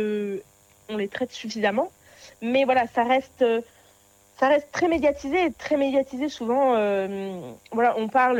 [0.88, 1.90] on les traite suffisamment,
[2.40, 3.44] mais voilà, ça reste,
[4.38, 6.76] ça reste très médiatisé, et très médiatisé souvent.
[6.76, 7.40] euh,
[7.72, 8.38] voilà, on parle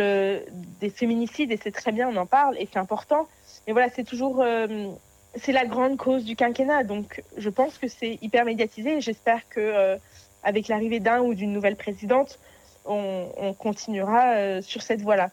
[0.81, 3.29] des féminicides et c'est très bien, on en parle et c'est important,
[3.67, 4.89] mais voilà, c'est toujours, euh,
[5.37, 9.61] c'est la grande cause du quinquennat, donc je pense que c'est hyper médiatisé j'espère que
[9.61, 9.97] euh,
[10.43, 12.39] avec l'arrivée d'un ou d'une nouvelle présidente,
[12.85, 15.31] on, on continuera euh, sur cette voie-là.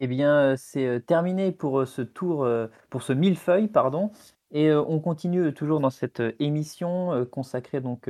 [0.00, 2.46] Eh bien, euh, c'est terminé pour ce tour,
[2.90, 4.10] pour ce millefeuille, pardon.
[4.50, 8.08] Et on continue toujours dans cette émission consacrée donc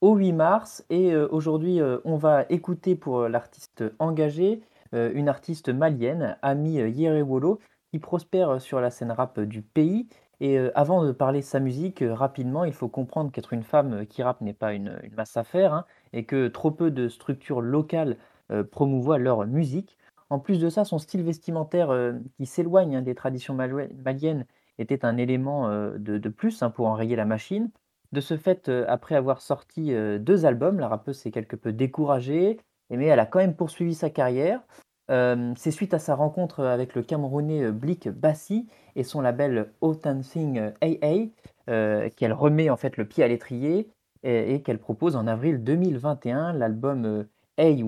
[0.00, 0.84] au 8 mars.
[0.90, 7.60] Et aujourd'hui, on va écouter pour l'artiste engagé une artiste malienne, Ami euh, Yerewolo,
[7.90, 10.08] qui prospère euh, sur la scène rap euh, du pays.
[10.40, 13.92] Et euh, avant de parler sa musique, euh, rapidement, il faut comprendre qu'être une femme
[13.94, 16.90] euh, qui rappe n'est pas une, une masse à faire, hein, et que trop peu
[16.90, 18.16] de structures locales
[18.50, 19.98] euh, promouvoient leur musique.
[20.28, 24.46] En plus de ça, son style vestimentaire euh, qui s'éloigne hein, des traditions maliennes
[24.78, 27.70] était un élément euh, de, plus hein, pour enrayer la machine.
[28.12, 31.72] De ce fait, euh, après avoir sorti euh, deux albums, la rappeuse s'est quelque peu
[31.72, 32.58] découragée,
[32.90, 34.60] mais elle a quand même poursuivi sa carrière.
[35.10, 38.66] Euh, C'est suite à sa rencontre avec le Camerounais euh, Blik Bassi
[38.96, 41.28] et son label Autant Thing AA
[41.68, 43.88] euh, qu'elle remet en fait le pied à l'étrier
[44.22, 47.26] et, qu'elle propose en avril 2021 l'album
[47.58, 47.84] AY,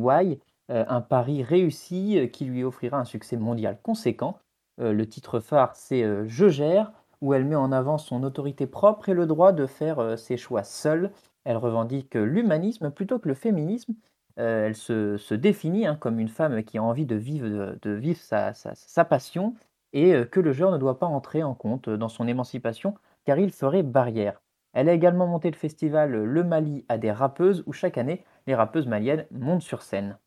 [0.71, 4.39] euh, un pari réussi qui lui offrira un succès mondial conséquent.
[4.81, 9.15] Le titre phare, c'est Je gère, où elle met en avant son autorité propre et
[9.15, 11.11] le droit de faire ses choix seule.
[11.43, 13.95] Elle revendique l'humanisme plutôt que le féminisme.
[14.39, 17.75] Euh, elle se, définit hein, comme une femme qui a envie de vivre,
[18.15, 19.55] sa, passion
[19.93, 23.39] et euh, que le genre ne doit pas entrer en compte dans son émancipation car
[23.39, 24.41] il ferait barrière.
[24.75, 28.55] Elle a également monté le festival Le Mali à des rappeuses où chaque année les
[28.55, 30.19] rappeuses maliennes montent sur scène.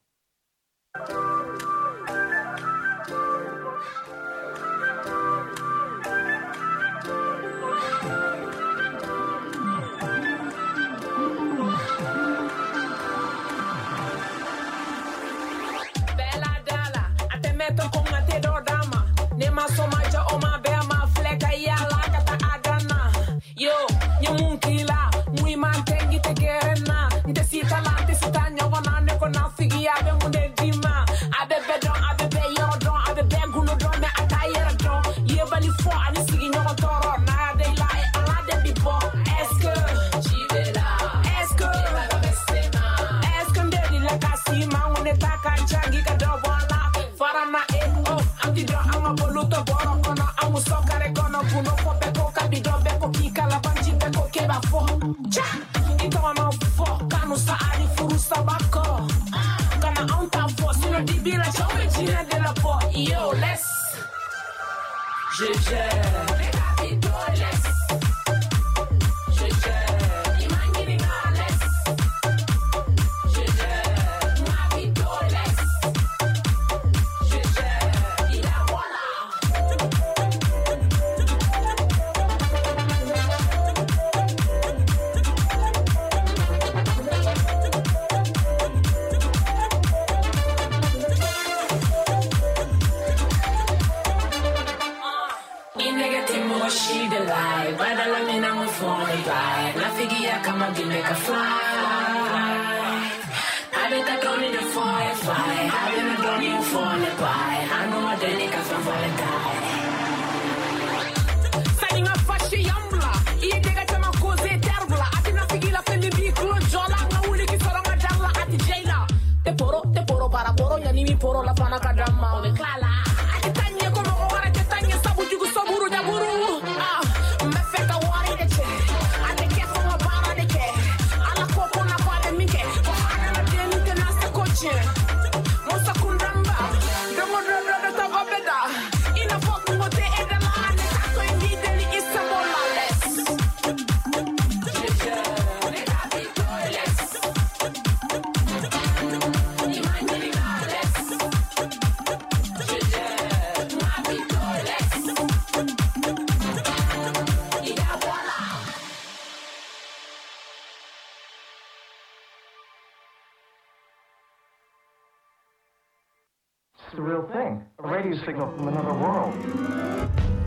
[17.72, 18.01] respeto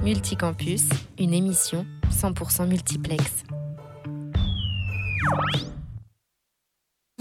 [0.03, 3.45] Multicampus, une émission 100% multiplex.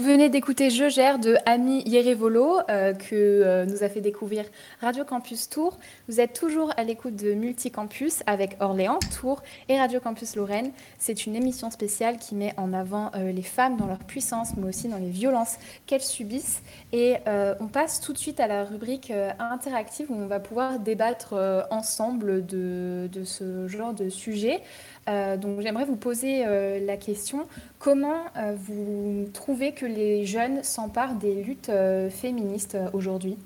[0.04, 4.44] Vous venez d'écouter Je gère de Ami Yerevolo euh, que euh, nous a fait découvrir
[4.82, 5.78] Radio Campus Tours.
[6.08, 10.72] Vous êtes toujours à l'écoute de Multicampus avec Orléans, Tours et Radio Campus Lorraine.
[10.98, 14.68] C'est une émission spéciale qui met en avant euh, les femmes dans leur puissance mais
[14.68, 16.60] aussi dans les violences qu'elles subissent.
[16.92, 21.34] Et on passe tout de suite à la rubrique interactive où on va pouvoir débattre
[21.70, 24.60] ensemble de ce genre de sujet.
[25.08, 27.46] Euh, donc j'aimerais vous poser euh, la question,
[27.78, 33.36] comment euh, vous trouvez que les jeunes s'emparent des luttes euh, féministes euh, aujourd'hui?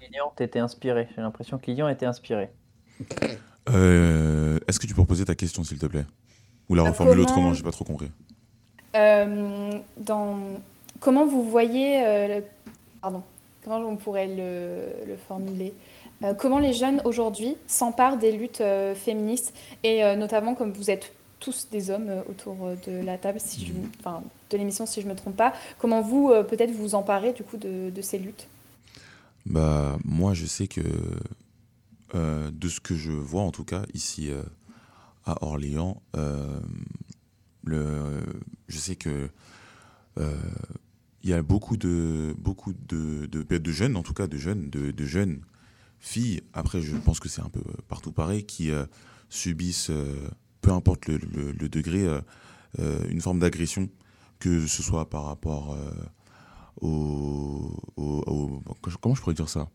[0.00, 1.08] Lilian, t'étais inspiré.
[1.14, 2.48] J'ai l'impression que Lilian était inspiré.
[3.68, 6.06] Euh, Est-ce que tu peux reposer ta question, s'il te plaît?
[6.68, 8.10] Ou la reformuler comment- autrement, j'ai pas trop compris.
[8.96, 10.38] Euh, dans...
[10.98, 12.02] Comment vous voyez...
[12.04, 12.44] euh, le-
[13.02, 13.22] Pardon,
[13.64, 15.72] comment on pourrait le, le formuler?
[16.22, 20.90] Euh, Comment les jeunes aujourd'hui s'emparent des luttes euh, féministes et euh, notamment comme vous
[20.90, 22.56] êtes tous des hommes autour
[22.86, 26.02] de la table, si je, enfin, de l'émission si je ne me trompe pas, comment
[26.02, 28.46] vous peut-être vous emparez du coup de, de ces luttes?
[29.46, 30.82] Bah, moi, je sais que
[32.12, 34.28] de ce que je vois, en tout cas, ici
[35.24, 36.02] à Orléans,
[37.64, 38.20] le,
[38.68, 39.30] je sais que
[40.18, 44.68] il y a beaucoup de beaucoup de, de, de jeunes, en tout cas de jeunes,
[44.68, 45.40] de, de jeunes
[46.00, 46.42] filles.
[46.52, 48.86] Après, je pense que c'est un peu partout pareil, qui euh,
[49.28, 50.28] subissent, euh,
[50.62, 52.20] peu importe le, degré, euh,
[52.78, 53.88] euh, une forme d'agression,
[54.38, 55.90] que ce soit par rapport euh,
[56.80, 58.62] au,
[59.00, 59.68] comment je pourrais dire ça?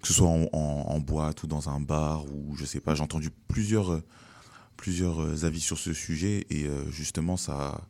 [0.00, 2.94] Que ce soit en, en- en boîte ou dans un bar ou je sais pas
[2.94, 4.02] j'ai entendu plusieurs euh,
[4.76, 7.80] plusieurs euh, avis sur ce sujet et euh, justement ça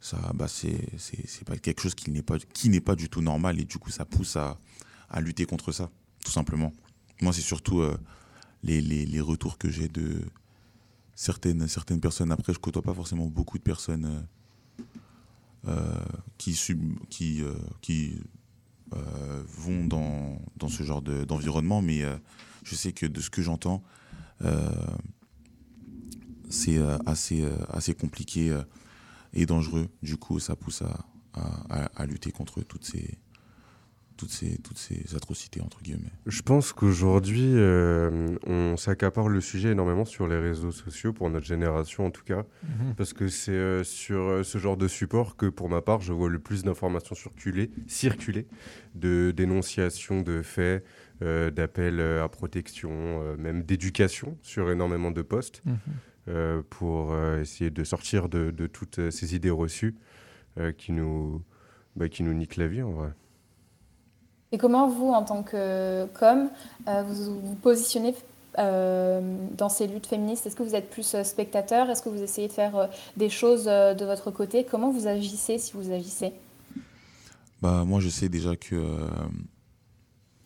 [0.00, 0.78] ça bah c'est
[1.46, 2.36] pas quelque chose qui n'est pas
[2.84, 4.58] pas du tout normal et du coup ça pousse à
[5.08, 5.90] à lutter contre ça
[6.24, 6.72] tout simplement
[7.20, 7.96] moi c'est surtout euh,
[8.62, 10.20] les, les, retours que j'ai de
[11.14, 14.82] certaines certaines personnes après je côtoie pas forcément beaucoup de personnes euh,
[15.68, 16.04] euh,
[16.38, 16.58] qui
[17.10, 17.42] qui
[17.80, 18.14] qui
[19.46, 22.00] vont dans, dans ce genre de- d'environnement, mais
[22.64, 23.82] je sais que de ce que j'entends,
[26.48, 28.58] c'est assez, assez compliqué
[29.34, 29.88] et dangereux.
[30.02, 31.04] Du coup, ça pousse à,
[31.34, 33.18] à- à lutter contre toutes ces,
[34.18, 36.12] toutes, ces, toutes ces atrocités, entre guillemets.
[36.26, 41.46] Je pense qu'aujourd'hui, euh, on s'accapare le sujet énormément sur les réseaux sociaux, pour notre
[41.46, 42.94] génération en tout cas, Mhm.
[42.96, 46.12] parce que c'est euh, sur euh, ce genre de support que, pour ma part, je
[46.12, 48.46] vois le plus d'informations circuler, circuler,
[48.94, 50.84] de dénonciations de faits,
[51.22, 55.76] euh, d'appels à protection, euh, même d'éducation sur énormément de postes, Mhm.
[56.28, 59.94] euh, pour euh, essayer de sortir de, de toutes ces idées reçues
[60.58, 61.42] euh, qui, nous,
[61.96, 63.10] bah, qui nous niquent la vie en vrai.
[64.50, 66.48] Et comment vous, en tant que com,
[66.88, 68.14] euh, vous vous positionnez
[68.58, 69.20] euh,
[69.56, 70.46] dans ces luttes féministes?
[70.46, 71.90] Est-ce que vous êtes plus euh, spectateur?
[71.90, 74.64] Est-ce que vous essayez de faire des choses de votre côté?
[74.64, 76.32] Comment vous agissez si vous agissez?
[77.60, 79.08] Bah, moi, je sais déjà que.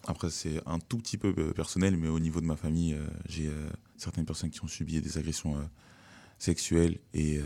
[0.08, 2.96] après, c'est un tout petit peu personnel, mais au niveau de ma famille,
[3.28, 3.50] j'ai
[3.96, 5.54] certaines personnes qui ont subi des agressions
[6.38, 6.98] sexuelles.
[7.14, 7.40] Et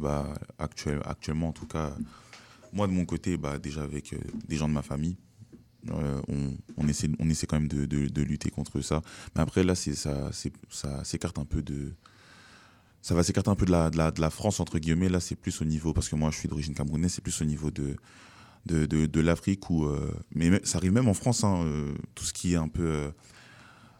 [0.00, 0.26] bah,
[0.58, 1.92] actuel- actuellement, en tout cas,
[2.72, 5.16] moi, de mon côté, bah, déjà avec euh, des gens de ma famille,
[5.90, 9.02] euh, on, on essaie, on essaie quand même de, de- de lutter contre ça.
[9.34, 11.94] Mais après, là, ça, ça s'écarte un peu de.
[13.02, 15.08] Ça va s'écarter un peu de la, de, la, France, entre guillemets.
[15.08, 15.92] Là, c'est plus au niveau.
[15.92, 17.94] Parce que moi, je suis d'origine camerounaise, c'est plus au niveau de,
[18.66, 19.70] de, de, de l'Afrique.
[19.70, 21.64] Où, euh, mais ça arrive même en France, hein,
[22.16, 23.12] tout ce qui est un peu.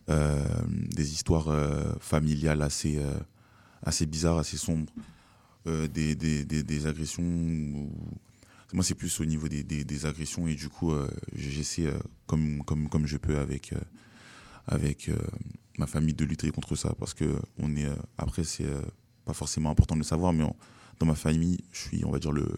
[0.08, 1.48] des histoires
[2.00, 2.98] familiales assez,
[3.82, 4.92] assez bizarres, assez sombres.
[5.66, 7.22] Des, des, des, agressions.
[8.72, 10.46] Moi, c'est plus au niveau des, des, agressions.
[10.48, 13.72] Et du coup, euh, j'essaie, euh, comme, comme, comme je peux, avec.
[13.72, 13.80] euh,
[14.68, 15.10] avec
[15.78, 17.86] ma famille de lutter contre ça parce que on est
[18.18, 18.66] après c'est
[19.24, 20.44] pas forcément important de le savoir mais
[20.98, 22.48] dans ma famille je suis on va dire le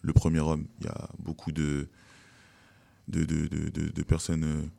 [0.00, 1.88] le premier homme il y a beaucoup de
[3.08, 4.70] de, de, de, personnes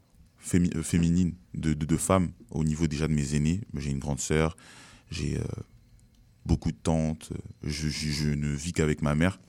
[0.43, 4.57] fémi- féminines de, femmes au niveau déjà de mes aînés j'ai une grande sœur
[5.11, 5.39] j'ai
[6.47, 9.39] beaucoup de tantes je ne vis qu'avec ma mère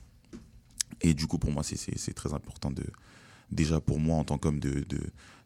[1.01, 2.83] et du coup pour moi c'est- très important de
[3.51, 4.85] déjà pour moi en tant qu'homme de,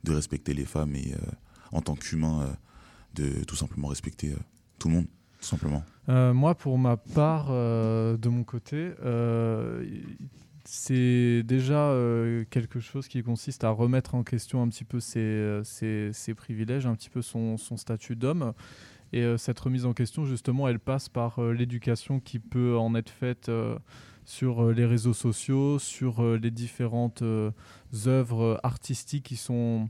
[0.03, 1.31] de, respecter les femmes et euh,
[1.71, 2.53] en tant qu'humain euh,
[3.15, 4.37] de tout simplement respecter euh,
[4.79, 5.05] tout le monde
[5.39, 8.91] tout simplement moi, pour ma part, de mon côté,
[10.65, 11.93] c'est déjà
[12.49, 16.85] quelque chose qui consiste à remettre en question un petit peu ses, ses- ses privilèges,
[16.85, 18.53] un petit peu son, son statut d'homme.
[19.13, 23.49] Et cette remise en question, justement, elle passe par l'éducation qui peut en être faite
[24.31, 27.51] sur euh, les réseaux sociaux, sur euh, les différentes euh,
[28.05, 29.89] œuvres artistiques qui sont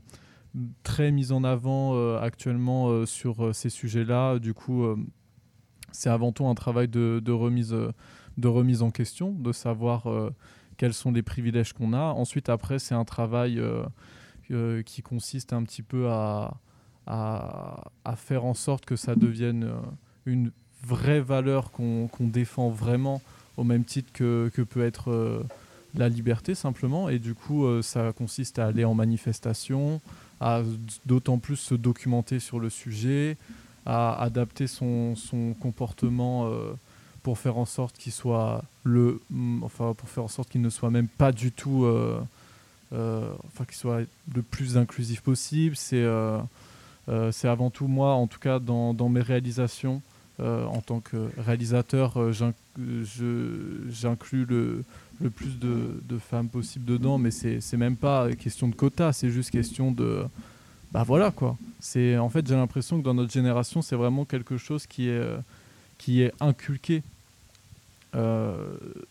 [0.82, 4.38] très mises en avant actuellement sur ces sujets-là.
[4.38, 4.84] Du coup,
[5.92, 7.74] c'est avant tout un travail de, remise,
[8.36, 10.06] de remise en question, de savoir
[10.76, 12.02] quels sont les privilèges qu'on a.
[12.02, 13.62] Ensuite, après, c'est un travail
[14.84, 16.52] qui consiste un petit peu à,
[18.16, 19.72] faire en sorte que ça devienne
[20.26, 20.52] une
[20.84, 23.22] vraie valeur qu'on défend vraiment
[23.56, 25.42] au même titre que, que peut être euh,
[25.94, 27.08] la liberté simplement.
[27.08, 30.00] Et du coup, euh, ça consiste à aller en manifestation,
[30.40, 30.62] à
[31.06, 33.36] d'autant plus se documenter sur le sujet,
[33.86, 36.72] à adapter son, son comportement euh,
[37.22, 40.70] pour faire en sorte qu'il soit le, mm, enfin pour faire en sorte qu'il ne
[40.70, 41.86] soit même pas du tout,
[42.92, 44.00] enfin qu'il soit
[44.34, 45.76] le plus inclusif possible.
[45.76, 46.04] C'est
[47.32, 50.02] c'est avant tout moi, en tout cas dans, dans mes réalisations,
[50.42, 52.32] euh, en tant que réalisateur, euh,
[53.90, 54.84] j'inclus le,
[55.20, 59.30] le plus de, de femmes possible dedans, mais c'est même pas question de quota, c'est
[59.30, 60.24] juste question de.
[60.92, 61.56] Bah voilà quoi.
[61.80, 65.12] C'est en fait j'ai l'impression que dans notre génération c'est vraiment quelque chose qui est
[65.18, 65.38] euh,
[65.98, 67.02] qui est inculqué.
[68.14, 68.54] Euh,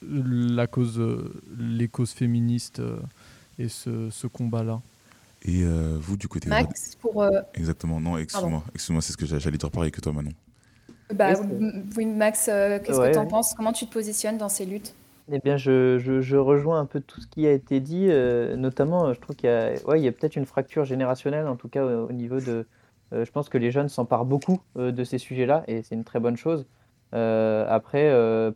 [0.04, 1.02] la cause,
[1.58, 2.82] les causes féministes
[3.58, 4.80] et ce, ce combat-là.
[5.44, 6.50] Et euh, vous, du côté.
[6.50, 7.24] Max, pour.
[7.24, 10.30] euh, Exactement, non, excuse-moi, excuse-moi, c'est ce que j'a- j'allais dire pareil que toi, Manon.
[11.14, 11.34] Bah,
[11.98, 13.28] Oui, Max, euh, qu'est-ce Ouais, que tu en ouais.
[13.28, 13.54] penses?
[13.56, 14.94] Comment tu te positionnes dans ces luttes?
[15.34, 18.56] Eh bien, je, je- je rejoins un peu tout ce qui a été dit, euh,
[18.58, 21.48] notamment, euh, je trouve qu'il y a, ouais, il y a peut-être une fracture générationnelle,
[21.48, 22.68] en tout cas au, au niveau de...
[23.14, 26.20] euh, je pense que les jeunes s'emparent beaucoup de ces sujets-là, et c'est une très
[26.20, 26.66] bonne chose.
[27.14, 28.10] Après,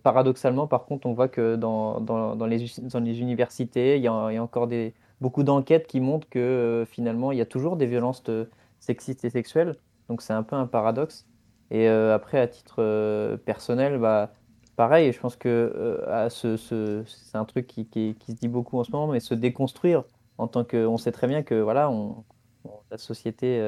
[0.04, 4.08] paradoxalement, par contre, on voit que dans, dans, dans les, dans les universités, il y
[4.08, 7.46] a, il y a encore des, beaucoup d'enquêtes qui montrent que finalement, il y a
[7.46, 8.24] toujours des violences
[8.80, 9.76] sexistes et sexuelles,
[10.10, 11.28] donc c'est un peu un paradoxe.
[11.72, 14.34] Et euh, après, à titre euh, personnel, bah,
[14.76, 17.88] pareil, je pense que euh, c'est un truc qui,
[18.28, 20.04] se dit beaucoup en ce moment, mais se déconstruire
[20.38, 21.92] en tant que, on sait très bien que voilà,
[22.92, 23.62] la société,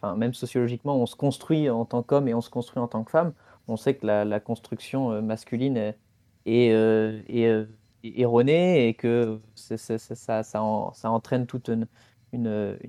[0.00, 3.02] enfin même sociologiquement, on se construit en tant qu'homme et on se construit en tant
[3.04, 3.32] que femme.
[3.68, 5.94] On sait que la, construction masculine
[6.46, 6.76] est,
[8.04, 11.86] erronée et que ça, ça, en- ça entraîne toute une,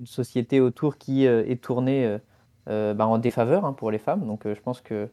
[0.04, 2.18] société autour qui est tournée
[2.66, 4.26] bah, en défaveur hein, pour les femmes.
[4.26, 5.08] Donc euh, je pense que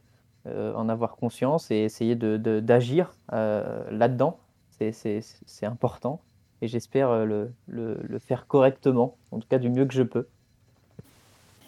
[0.47, 4.39] euh, en avoir conscience et essayer d'agir euh, là-dedans,
[4.71, 5.21] c'est,
[5.63, 6.21] important.
[6.63, 7.25] Et j'espère euh,
[7.67, 10.27] le, le faire correctement, en tout cas du mieux que je peux.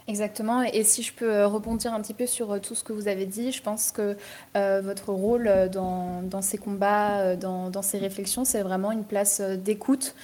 [0.08, 0.64] Exactement.
[0.64, 3.08] Et si je peux euh, rebondir un petit peu sur euh, tout ce que vous
[3.08, 4.18] avez dit, je pense que
[4.58, 10.16] euh, votre rôle dans, ces combats, dans, ces réflexions, c'est vraiment une place d'écoute,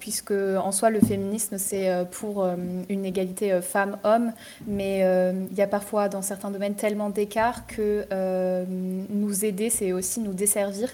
[0.00, 2.46] puisque en soi, le féminisme, c'est pour
[2.88, 4.32] une égalité femmes-hommes,
[4.66, 5.00] mais
[5.50, 8.06] il y a parfois dans certains domaines tellement d'écart que
[9.10, 10.88] nous aider, c'est aussi nous desservir.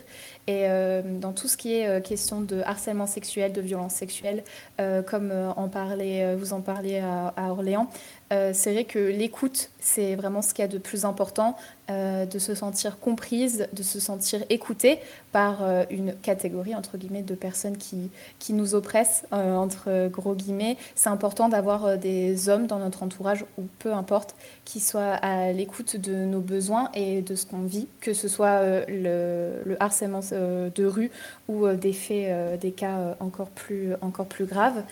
[0.49, 4.43] Et euh, dans tout ce qui est euh, question de harcèlement sexuel, de violence sexuelle,
[4.81, 7.91] euh, comme vous en parliez à, à Orléans,
[8.33, 11.57] euh, c'est vrai que l'écoute, c'est vraiment ce qu'il y a de plus important,
[11.91, 14.99] euh, de se sentir comprise, de se sentir écoutée
[15.33, 18.11] par euh, une catégorie, entre guillemets, de personnes qui,
[18.53, 20.77] nous oppressent, entre gros guillemets.
[20.95, 25.97] C'est important d'avoir des hommes dans notre entourage, ou peu importe, qui soient à l'écoute
[25.97, 30.85] de nos besoins et de ce qu'on vit, que ce soit le, le harcèlement de
[30.85, 31.11] rue
[31.49, 34.83] ou des faits, des cas encore plus, encore plus graves.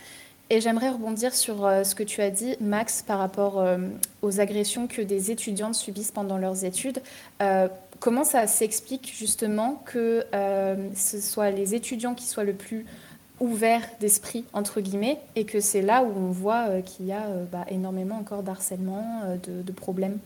[0.49, 3.79] Et j'aimerais rebondir sur euh, ce que tu as dit, Max, par rapport euh,
[4.23, 7.01] aux agressions que des étudiantes subissent pendant leurs études.
[7.43, 7.67] Euh,
[7.99, 10.25] comment ça s'explique justement que
[10.95, 12.87] ce soit les étudiants qui soient le plus
[13.41, 17.65] ouverts d'esprit, entre guillemets, et que c'est là où on voit qu'il y a bah,
[17.69, 20.19] énormément encore d'harcèlement, de, problèmes?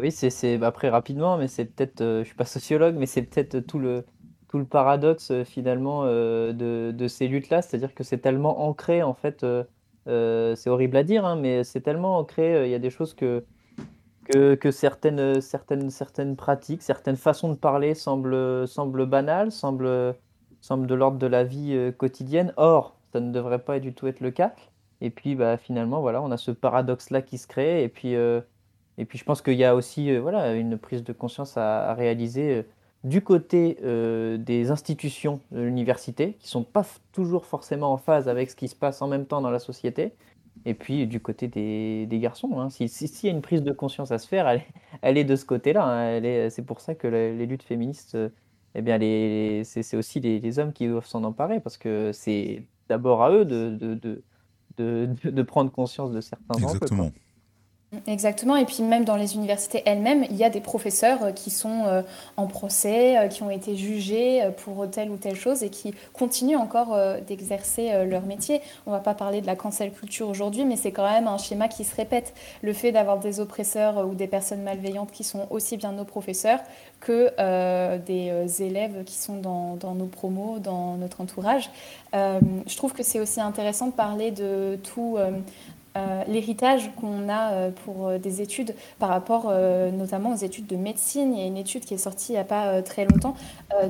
[0.00, 3.22] Oui, c'est, c'est après rapidement, mais c'est peut-être, euh, je suis pas sociologue, mais c'est
[3.22, 4.04] peut-être tout le,
[4.50, 9.14] tout le paradoxe euh, finalement euh, de, ces luttes-là, c'est-à-dire que c'est tellement ancré en
[9.14, 12.90] fait, euh, c'est horrible à dire, hein, mais c'est tellement ancré, il y a des
[12.90, 13.44] choses que,
[14.28, 20.16] que, certaines, certaines, certaines pratiques, certaines façons de parler semblent, semblent banales, semblent,
[20.60, 22.52] semblent de l'ordre de la vie quotidienne.
[22.56, 24.54] Or, ça ne devrait pas du tout être le cas.
[25.00, 27.82] Et puis, bah, finalement, voilà, on a ce paradoxe-là qui se crée.
[27.82, 31.56] Et puis, et puis je pense qu'il y a aussi voilà, une prise de conscience
[31.56, 32.64] à, réaliser
[33.04, 38.28] du côté euh, des institutions de l'université, qui ne sont pas toujours forcément en phase
[38.28, 40.12] avec ce qui se passe en même temps dans la société.
[40.66, 42.68] Et puis du côté des, garçons, hein.
[42.68, 44.46] Si, si- s'il y a une prise de conscience à se faire,
[45.00, 45.84] elle est, de ce côté-là.
[45.84, 46.50] hein.
[46.50, 48.28] C'est pour ça que les, luttes féministes, euh,
[48.74, 48.98] eh bien,
[49.64, 55.42] c'est, aussi les, hommes qui doivent s'en emparer, parce que c'est d'abord à eux de,
[55.42, 56.78] prendre conscience de certains enjeux.
[58.06, 58.54] Exactement.
[58.54, 61.86] Et puis même dans les universités elles-mêmes, il y a des professeurs euh, qui sont
[61.86, 62.02] euh,
[62.36, 66.56] en procès, euh, qui ont été jugés pour telle ou telle chose et qui continuent
[66.56, 68.60] encore d'exercer leur métier.
[68.86, 71.38] On ne va pas parler de la cancel culture aujourd'hui, mais c'est quand même un
[71.38, 72.32] schéma qui se répète.
[72.62, 76.60] Le fait d'avoir des oppresseurs ou des personnes malveillantes qui sont aussi bien nos professeurs
[77.00, 77.30] que
[77.98, 81.70] des élèves qui sont dans, nos promos, dans notre entourage.
[82.12, 85.18] Je trouve que c'est aussi intéressant de parler de tout...
[85.96, 89.52] euh, l'héritage qu'on a euh, pour euh, des études par rapport
[89.92, 91.34] notamment aux études de médecine.
[91.34, 93.34] Il y a une étude qui est sortie il n'y a pas très longtemps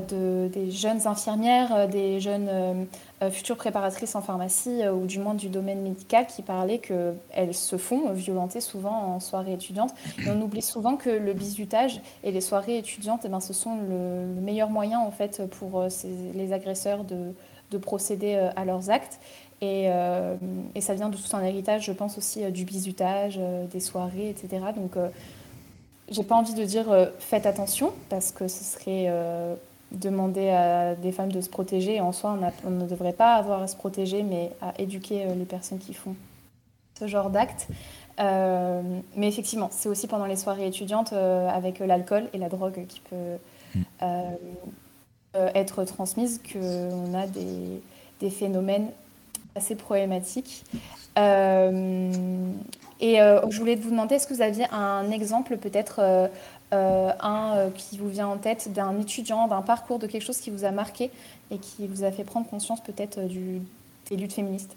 [0.08, 2.86] de, des jeunes infirmières, des jeunes
[3.30, 8.12] futures préparatrices en pharmacie ou du moins du domaine médical qui parlaient qu'elles se font
[8.12, 9.92] violenter souvent en soirée étudiante.
[10.26, 14.34] On oublie souvent que le bizutage et les soirées étudiantes, eh ben, ce sont le,
[14.34, 15.84] le meilleur moyen en fait pour
[16.34, 17.34] les agresseurs de,
[17.70, 19.20] de procéder à leurs actes.
[19.62, 20.36] Et, euh,
[20.74, 23.80] et ça vient de tout un héritage, je pense aussi, euh, du bizutage, euh, des
[23.80, 24.64] soirées, etc.
[24.74, 24.92] Donc,
[26.10, 26.86] j'ai pas envie de dire
[27.18, 29.08] faites attention, parce que ce serait
[29.92, 31.96] demander à des femmes de se protéger.
[31.96, 34.72] Et en soi, on, a- on ne devrait pas avoir à se protéger, mais à
[34.78, 36.16] éduquer les personnes qui font
[36.98, 37.68] ce genre d'actes.
[38.18, 43.36] Mais effectivement, c'est aussi pendant les soirées étudiantes avec l'alcool et la drogue qui peut
[45.36, 47.80] euh, être transmise qu'on a des,
[48.20, 48.88] des phénomènes
[49.54, 50.64] assez problématiques.
[51.18, 52.52] Euh,
[53.00, 56.00] et euh, je voulais vous demander, est-ce que vous aviez un exemple, peut-être
[56.72, 60.50] euh, un qui vous vient en tête d'un étudiant, d'un parcours, de quelque chose qui
[60.50, 61.10] vous a marqué
[61.50, 64.76] et qui vous a fait prendre conscience peut-être des luttes féministes?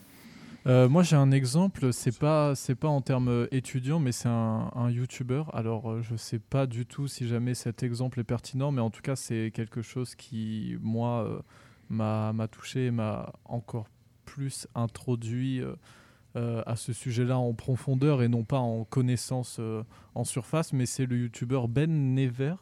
[0.65, 1.91] Moi, j'ai un exemple.
[1.91, 5.43] C'est pas, pas en termes étudiants, mais c'est un, YouTuber.
[5.51, 9.01] Alors, je sais pas du tout si jamais cet exemple est pertinent, mais en tout
[9.01, 11.43] cas, c'est quelque chose qui, moi,
[11.89, 13.87] m'a, m'a touché et m'a encore
[14.33, 15.75] plus introduit euh,
[16.35, 19.83] euh, à ce sujet-là en profondeur et non pas en connaissance euh,
[20.15, 20.73] en surface.
[20.73, 22.55] Mais c'est le YouTuber Ben Never.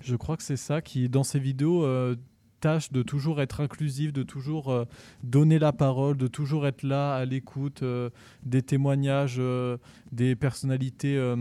[0.00, 1.86] Je crois que c'est ça qui, dans ses vidéos,
[2.60, 4.86] tâche de toujours être inclusif, de toujours
[5.22, 7.84] donner la parole, de toujours être là à l'écoute
[8.42, 9.40] des témoignages
[10.12, 11.34] des personnalités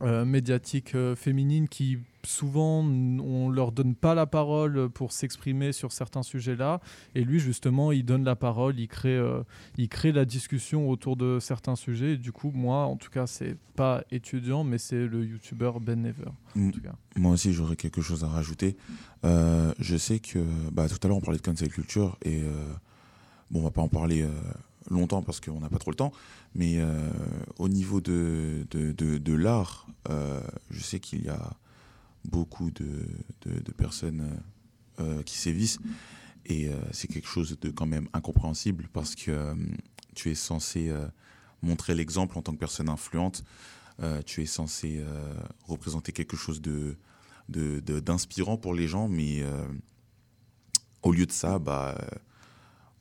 [0.00, 6.80] médiatiques féminines qui souvent on leur donne pas la parole pour s'exprimer sur certains sujets-là
[7.14, 9.42] et lui justement il donne la parole, il crée, euh,
[9.76, 13.26] il crée la discussion autour de certains sujets et du coup moi en tout cas
[13.26, 16.94] c'est pas étudiant mais c'est le youtubeur Ben Never en tout cas.
[17.16, 18.76] Moi aussi, j'aurais quelque chose à rajouter.
[19.24, 20.38] Euh, je sais que
[20.70, 22.66] bah, tout à l'heure, on parlait de cancel culture et euh,
[23.50, 24.24] bon, on va pas en parler
[24.90, 26.12] longtemps parce qu'on n'a pas trop le temps.
[26.54, 27.10] Mais euh,
[27.58, 31.52] au niveau de, de, de, de l'art, euh, je sais qu'il y a
[32.24, 33.06] beaucoup de,
[33.42, 34.40] de, personnes
[35.00, 35.78] euh, qui sévissent
[36.46, 39.54] et euh, c'est quelque chose de quand même incompréhensible parce que euh,
[40.14, 40.92] tu es censé
[41.62, 43.42] montrer l'exemple en tant que personne influente.
[44.26, 45.04] Tu es censé
[45.66, 46.96] représenter quelque chose de
[47.48, 49.42] d'inspirant pour les gens, mais
[51.02, 52.00] au lieu de ça, bah,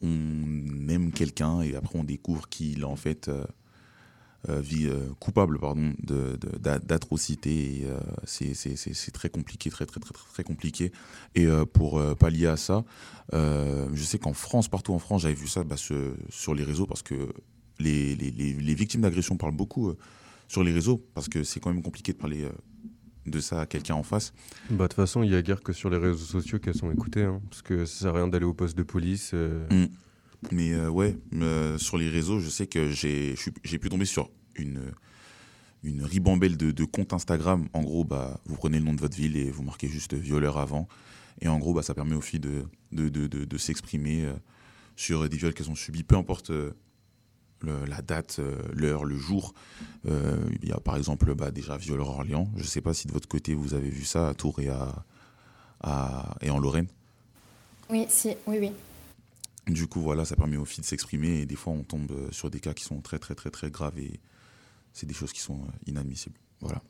[0.02, 3.30] on aime quelqu'un et après on découvre qu'il est en fait
[4.50, 5.94] vie, euh, coupable pardon,
[6.84, 7.84] d'atrocités.
[7.86, 10.92] euh, c'est- c'est c'est- c'est très compliqué, très très très très, compliqué.
[11.36, 12.84] Et euh, pour euh, pallier à ça,
[13.34, 16.64] euh, je sais qu'en France, partout en France, j'avais vu ça bah, ce- sur les
[16.64, 17.30] réseaux parce que
[17.80, 19.98] les, les- les- les victimes d'agression parlent beaucoup euh,
[20.48, 22.52] sur les réseaux parce que c'est quand même compliqué de parler euh,
[23.26, 24.34] de ça à quelqu'un en face.
[24.70, 26.92] Bah, de toute façon, il y a guère que sur les réseaux sociaux qu'elles sont
[26.92, 29.32] écoutées, hein, parce que ça sert à rien d'aller au poste de police.
[29.34, 29.88] euh, Mm.
[30.52, 33.36] Mais euh, ouais, euh, sur les réseaux, je sais que j'ai
[33.80, 34.82] pu tomber sur une,
[35.84, 37.68] une ribambelle de, de comptes Instagram.
[37.74, 40.58] En gros, bah, vous prenez le nom de votre ville et vous marquez juste violeur
[40.58, 40.88] avant.
[41.42, 44.34] Et en gros, bah, ça permet aux filles de, de, de, s'exprimer euh,
[44.96, 46.72] sur des viols qu'elles ont subis, peu importe euh,
[47.88, 48.40] la date,
[48.74, 49.54] l'heure, le jour.
[50.06, 52.50] Il y a par exemple bah, déjà violeur Orléans.
[52.58, 54.68] Je ne sais pas si de votre côté vous avez vu ça à Tours et,
[54.68, 55.06] à-
[56.42, 56.88] et en Lorraine.
[57.90, 58.72] Oui, si, oui, oui.
[59.68, 62.28] Du coup, voilà, ça permet aux filles de s'exprimer et des fois, on tombe euh,
[62.32, 64.20] sur des cas qui sont très, très, très, très graves et
[64.92, 66.38] c'est des choses qui sont euh, inadmissibles.
[66.60, 66.82] Voilà.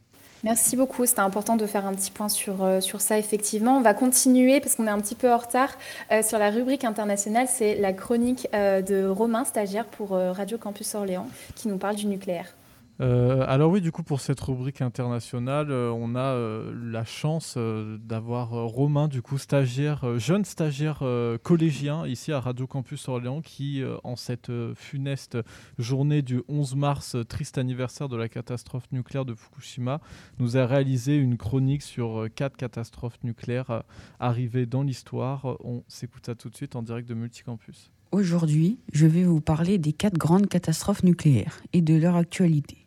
[0.44, 3.78] Merci beaucoup, c'était important de faire un petit point sur, euh, sur ça, effectivement.
[3.78, 5.78] On va continuer, parce qu'on est un petit peu en retard,
[6.22, 7.48] sur la rubrique internationale.
[7.48, 12.54] C'est la chronique de Romain, stagiaire pour Radio Campus Orléans, qui nous parle du nucléaire.
[13.02, 17.58] Euh, alors oui, du coup, pour cette rubrique internationale, euh, on a euh, la chance
[17.58, 21.04] d'avoir Romain, du coup, stagiaire, jeune stagiaire
[21.44, 25.38] collégien ici à Radio Campus Orléans, qui, en cette funeste
[25.78, 30.00] journée du 11 mars, triste anniversaire de la catastrophe nucléaire de Fukushima,
[30.40, 33.84] nous a réalisé une chronique sur quatre catastrophes nucléaires
[34.20, 35.58] arrivées dans l'histoire.
[35.64, 37.92] On s'écoute ça tout de suite en direct de Multicampus.
[38.12, 42.83] Aujourd'hui, je vais vous parler des quatre grandes catastrophes nucléaires et de leur actualité.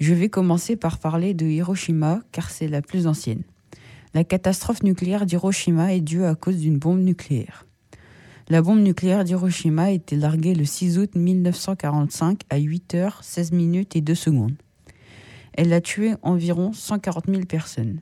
[0.00, 3.42] Je vais commencer par parler de Hiroshima car c'est la plus ancienne.
[4.14, 7.66] La catastrophe nucléaire d'Hiroshima est due à cause d'une bombe nucléaire.
[8.48, 13.52] La bombe nucléaire d'Hiroshima a été larguée le 6 août 1945 à 8 h 16
[13.52, 14.56] minutes et 2 secondes.
[15.54, 18.00] Elle a tué environ 140 000 personnes.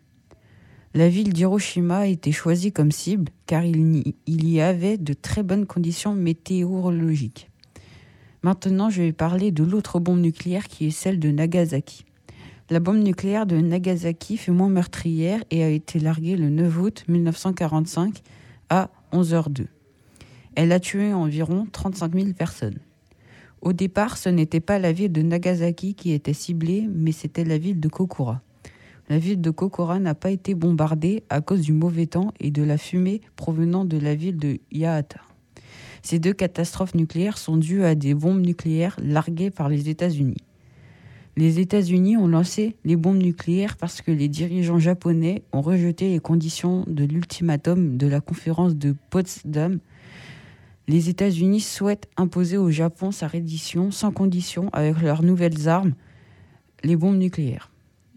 [0.95, 5.67] La ville d'Hiroshima a été choisie comme cible car il y avait de très bonnes
[5.67, 7.50] conditions météorologiques.
[8.43, 12.05] Maintenant, je vais parler de l'autre bombe nucléaire qui est celle de Nagasaki.
[12.71, 17.05] La bombe nucléaire de Nagasaki fut moins meurtrière et a été larguée le 9 août
[17.09, 18.23] 1945
[18.71, 19.67] à 11h02.
[20.55, 22.79] Elle a tué environ 35 000 personnes.
[23.61, 27.59] Au départ, ce n'était pas la ville de Nagasaki qui était ciblée, mais c'était la
[27.59, 28.41] ville de Kokura.
[29.11, 32.63] La ville de Kokura n'a pas été bombardée à cause du mauvais temps et de
[32.63, 35.21] la fumée provenant de la ville de Yahata.
[36.03, 40.39] Ces deux catastrophes nucléaires sont dues à des bombes nucléaires larguées par les États-Unis.
[41.37, 46.19] Les États-Unis ont lancé les bombes nucléaires parce que les dirigeants japonais ont rejeté les
[46.19, 49.79] conditions de l'ultimatum de la conférence de Potsdam.
[50.89, 55.95] Les États-Unis souhaitent imposer au Japon sa reddition sans condition avec leurs nouvelles armes,
[56.83, 57.71] les bombes nucléaires.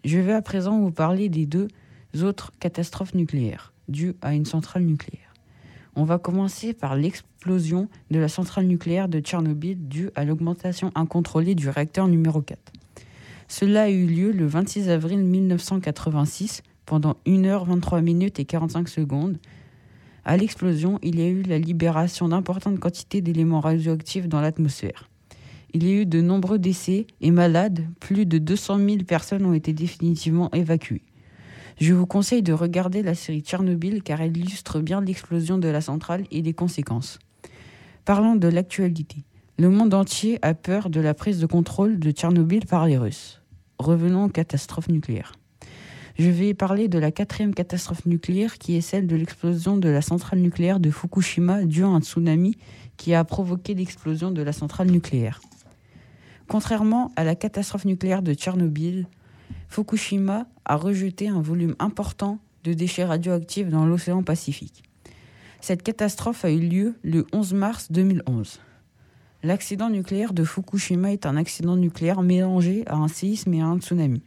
[0.04, 1.68] Je vais à présent vous parler des deux
[2.20, 5.32] autres catastrophes nucléaires dues à une centrale nucléaire.
[5.94, 11.54] On va commencer par l'explosion de la centrale nucléaire de Tchernobyl due à l'augmentation incontrôlée
[11.54, 12.58] du réacteur numéro 4.
[13.48, 19.38] Cela a eu lieu le 26 avril 1986 pendant 1h23 minutes et 45 secondes.
[20.24, 25.10] À l'explosion, il y a eu la libération d'importantes quantités d'éléments radioactifs dans l'atmosphère.
[25.74, 29.54] Il y a eu de nombreux décès et malades, plus de 200 000 personnes ont
[29.54, 31.02] été définitivement évacuées.
[31.78, 35.80] Je vous conseille de regarder la série Tchernobyl car elle illustre bien l'explosion de la
[35.80, 37.18] centrale et les conséquences.
[38.04, 39.24] Parlons de l'actualité.
[39.58, 43.40] Le monde entier a peur de la prise de contrôle de Tchernobyl par les Russes.
[43.78, 45.32] Revenons aux catastrophes nucléaires.
[46.18, 50.02] Je vais parler de la quatrième catastrophe nucléaire qui est celle de l'explosion de la
[50.02, 52.58] centrale nucléaire de Fukushima due à un tsunami
[52.98, 55.40] qui a provoqué l'explosion de la centrale nucléaire.
[56.46, 59.06] Contrairement à la catastrophe nucléaire de Tchernobyl,
[59.70, 64.82] Fukushima a rejeté un volume important de déchets radioactifs dans l'océan Pacifique.
[65.66, 68.60] Cette catastrophe a eu lieu le 11 mars 2011.
[69.42, 73.78] L'accident nucléaire de Fukushima est un accident nucléaire mélangé à un séisme et à un
[73.78, 74.20] tsunami.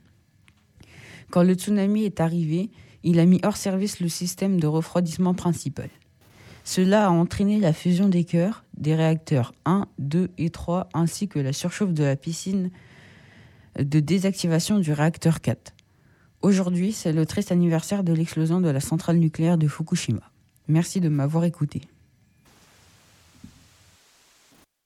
[1.30, 2.72] Quand le tsunami est arrivé,
[3.04, 5.92] il a mis hors service le système de refroidissement principal.
[6.64, 11.38] Cela a entraîné la fusion des cœurs des réacteurs 1, 2 et 3 ainsi que
[11.38, 12.72] la surchauffe de la piscine
[13.78, 15.76] de désactivation du réacteur 4.
[16.42, 20.32] Aujourd'hui, c'est le triste anniversaire de l'explosion de la centrale nucléaire de Fukushima.
[20.68, 21.82] Merci de m'avoir écouté.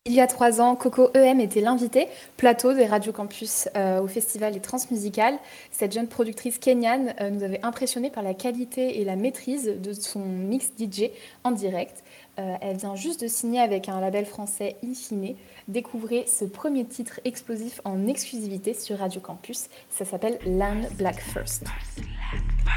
[0.06, 4.08] Il y a trois ans, Coco EM était l'invitée plateau des Radio Campus euh, au
[4.08, 5.38] festival des Transmusicales.
[5.72, 9.94] Cette jeune productrice kenyane euh, nous avait impressionnés par la qualité et la maîtrise de
[9.94, 11.12] son mix DJ
[11.44, 12.04] en direct.
[12.42, 15.36] Euh, elle vient juste de signer avec un label français Infine.
[15.68, 19.68] Découvrez ce premier titre explosif en exclusivité sur Radio Campus.
[19.90, 21.66] Ça s'appelle Land Black First.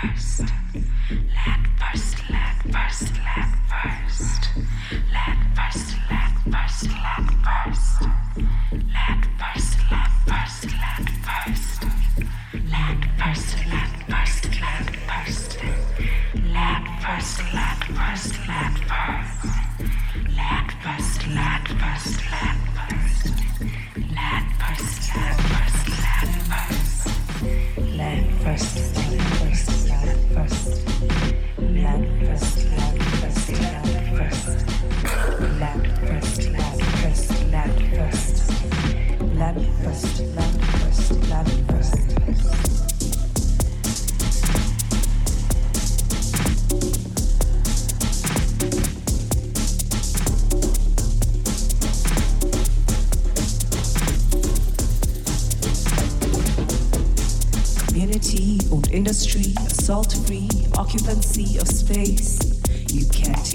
[0.04, 0.42] first.
[16.34, 19.43] Let first, let first,
[20.44, 23.53] Lad first, lad first, lad first.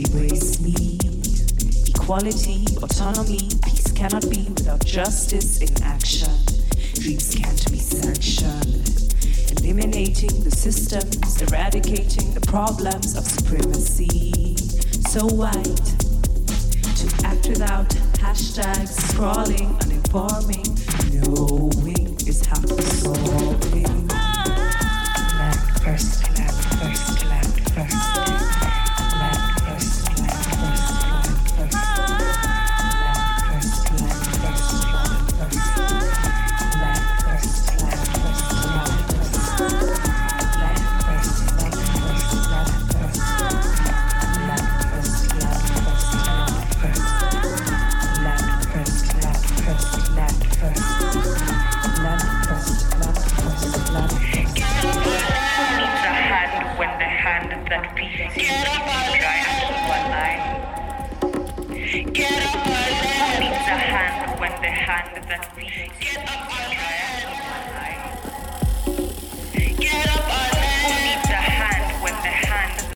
[0.06, 0.97] Can't me.
[1.89, 6.32] Equality, autonomy, peace cannot be without justice in action.
[6.95, 9.14] Dreams can't be sanctioned.
[9.60, 14.56] Eliminating the systems, eradicating the problems of supremacy.
[15.10, 15.84] So white
[16.95, 17.89] to act without
[18.24, 20.79] hashtags, scrolling, uninforming,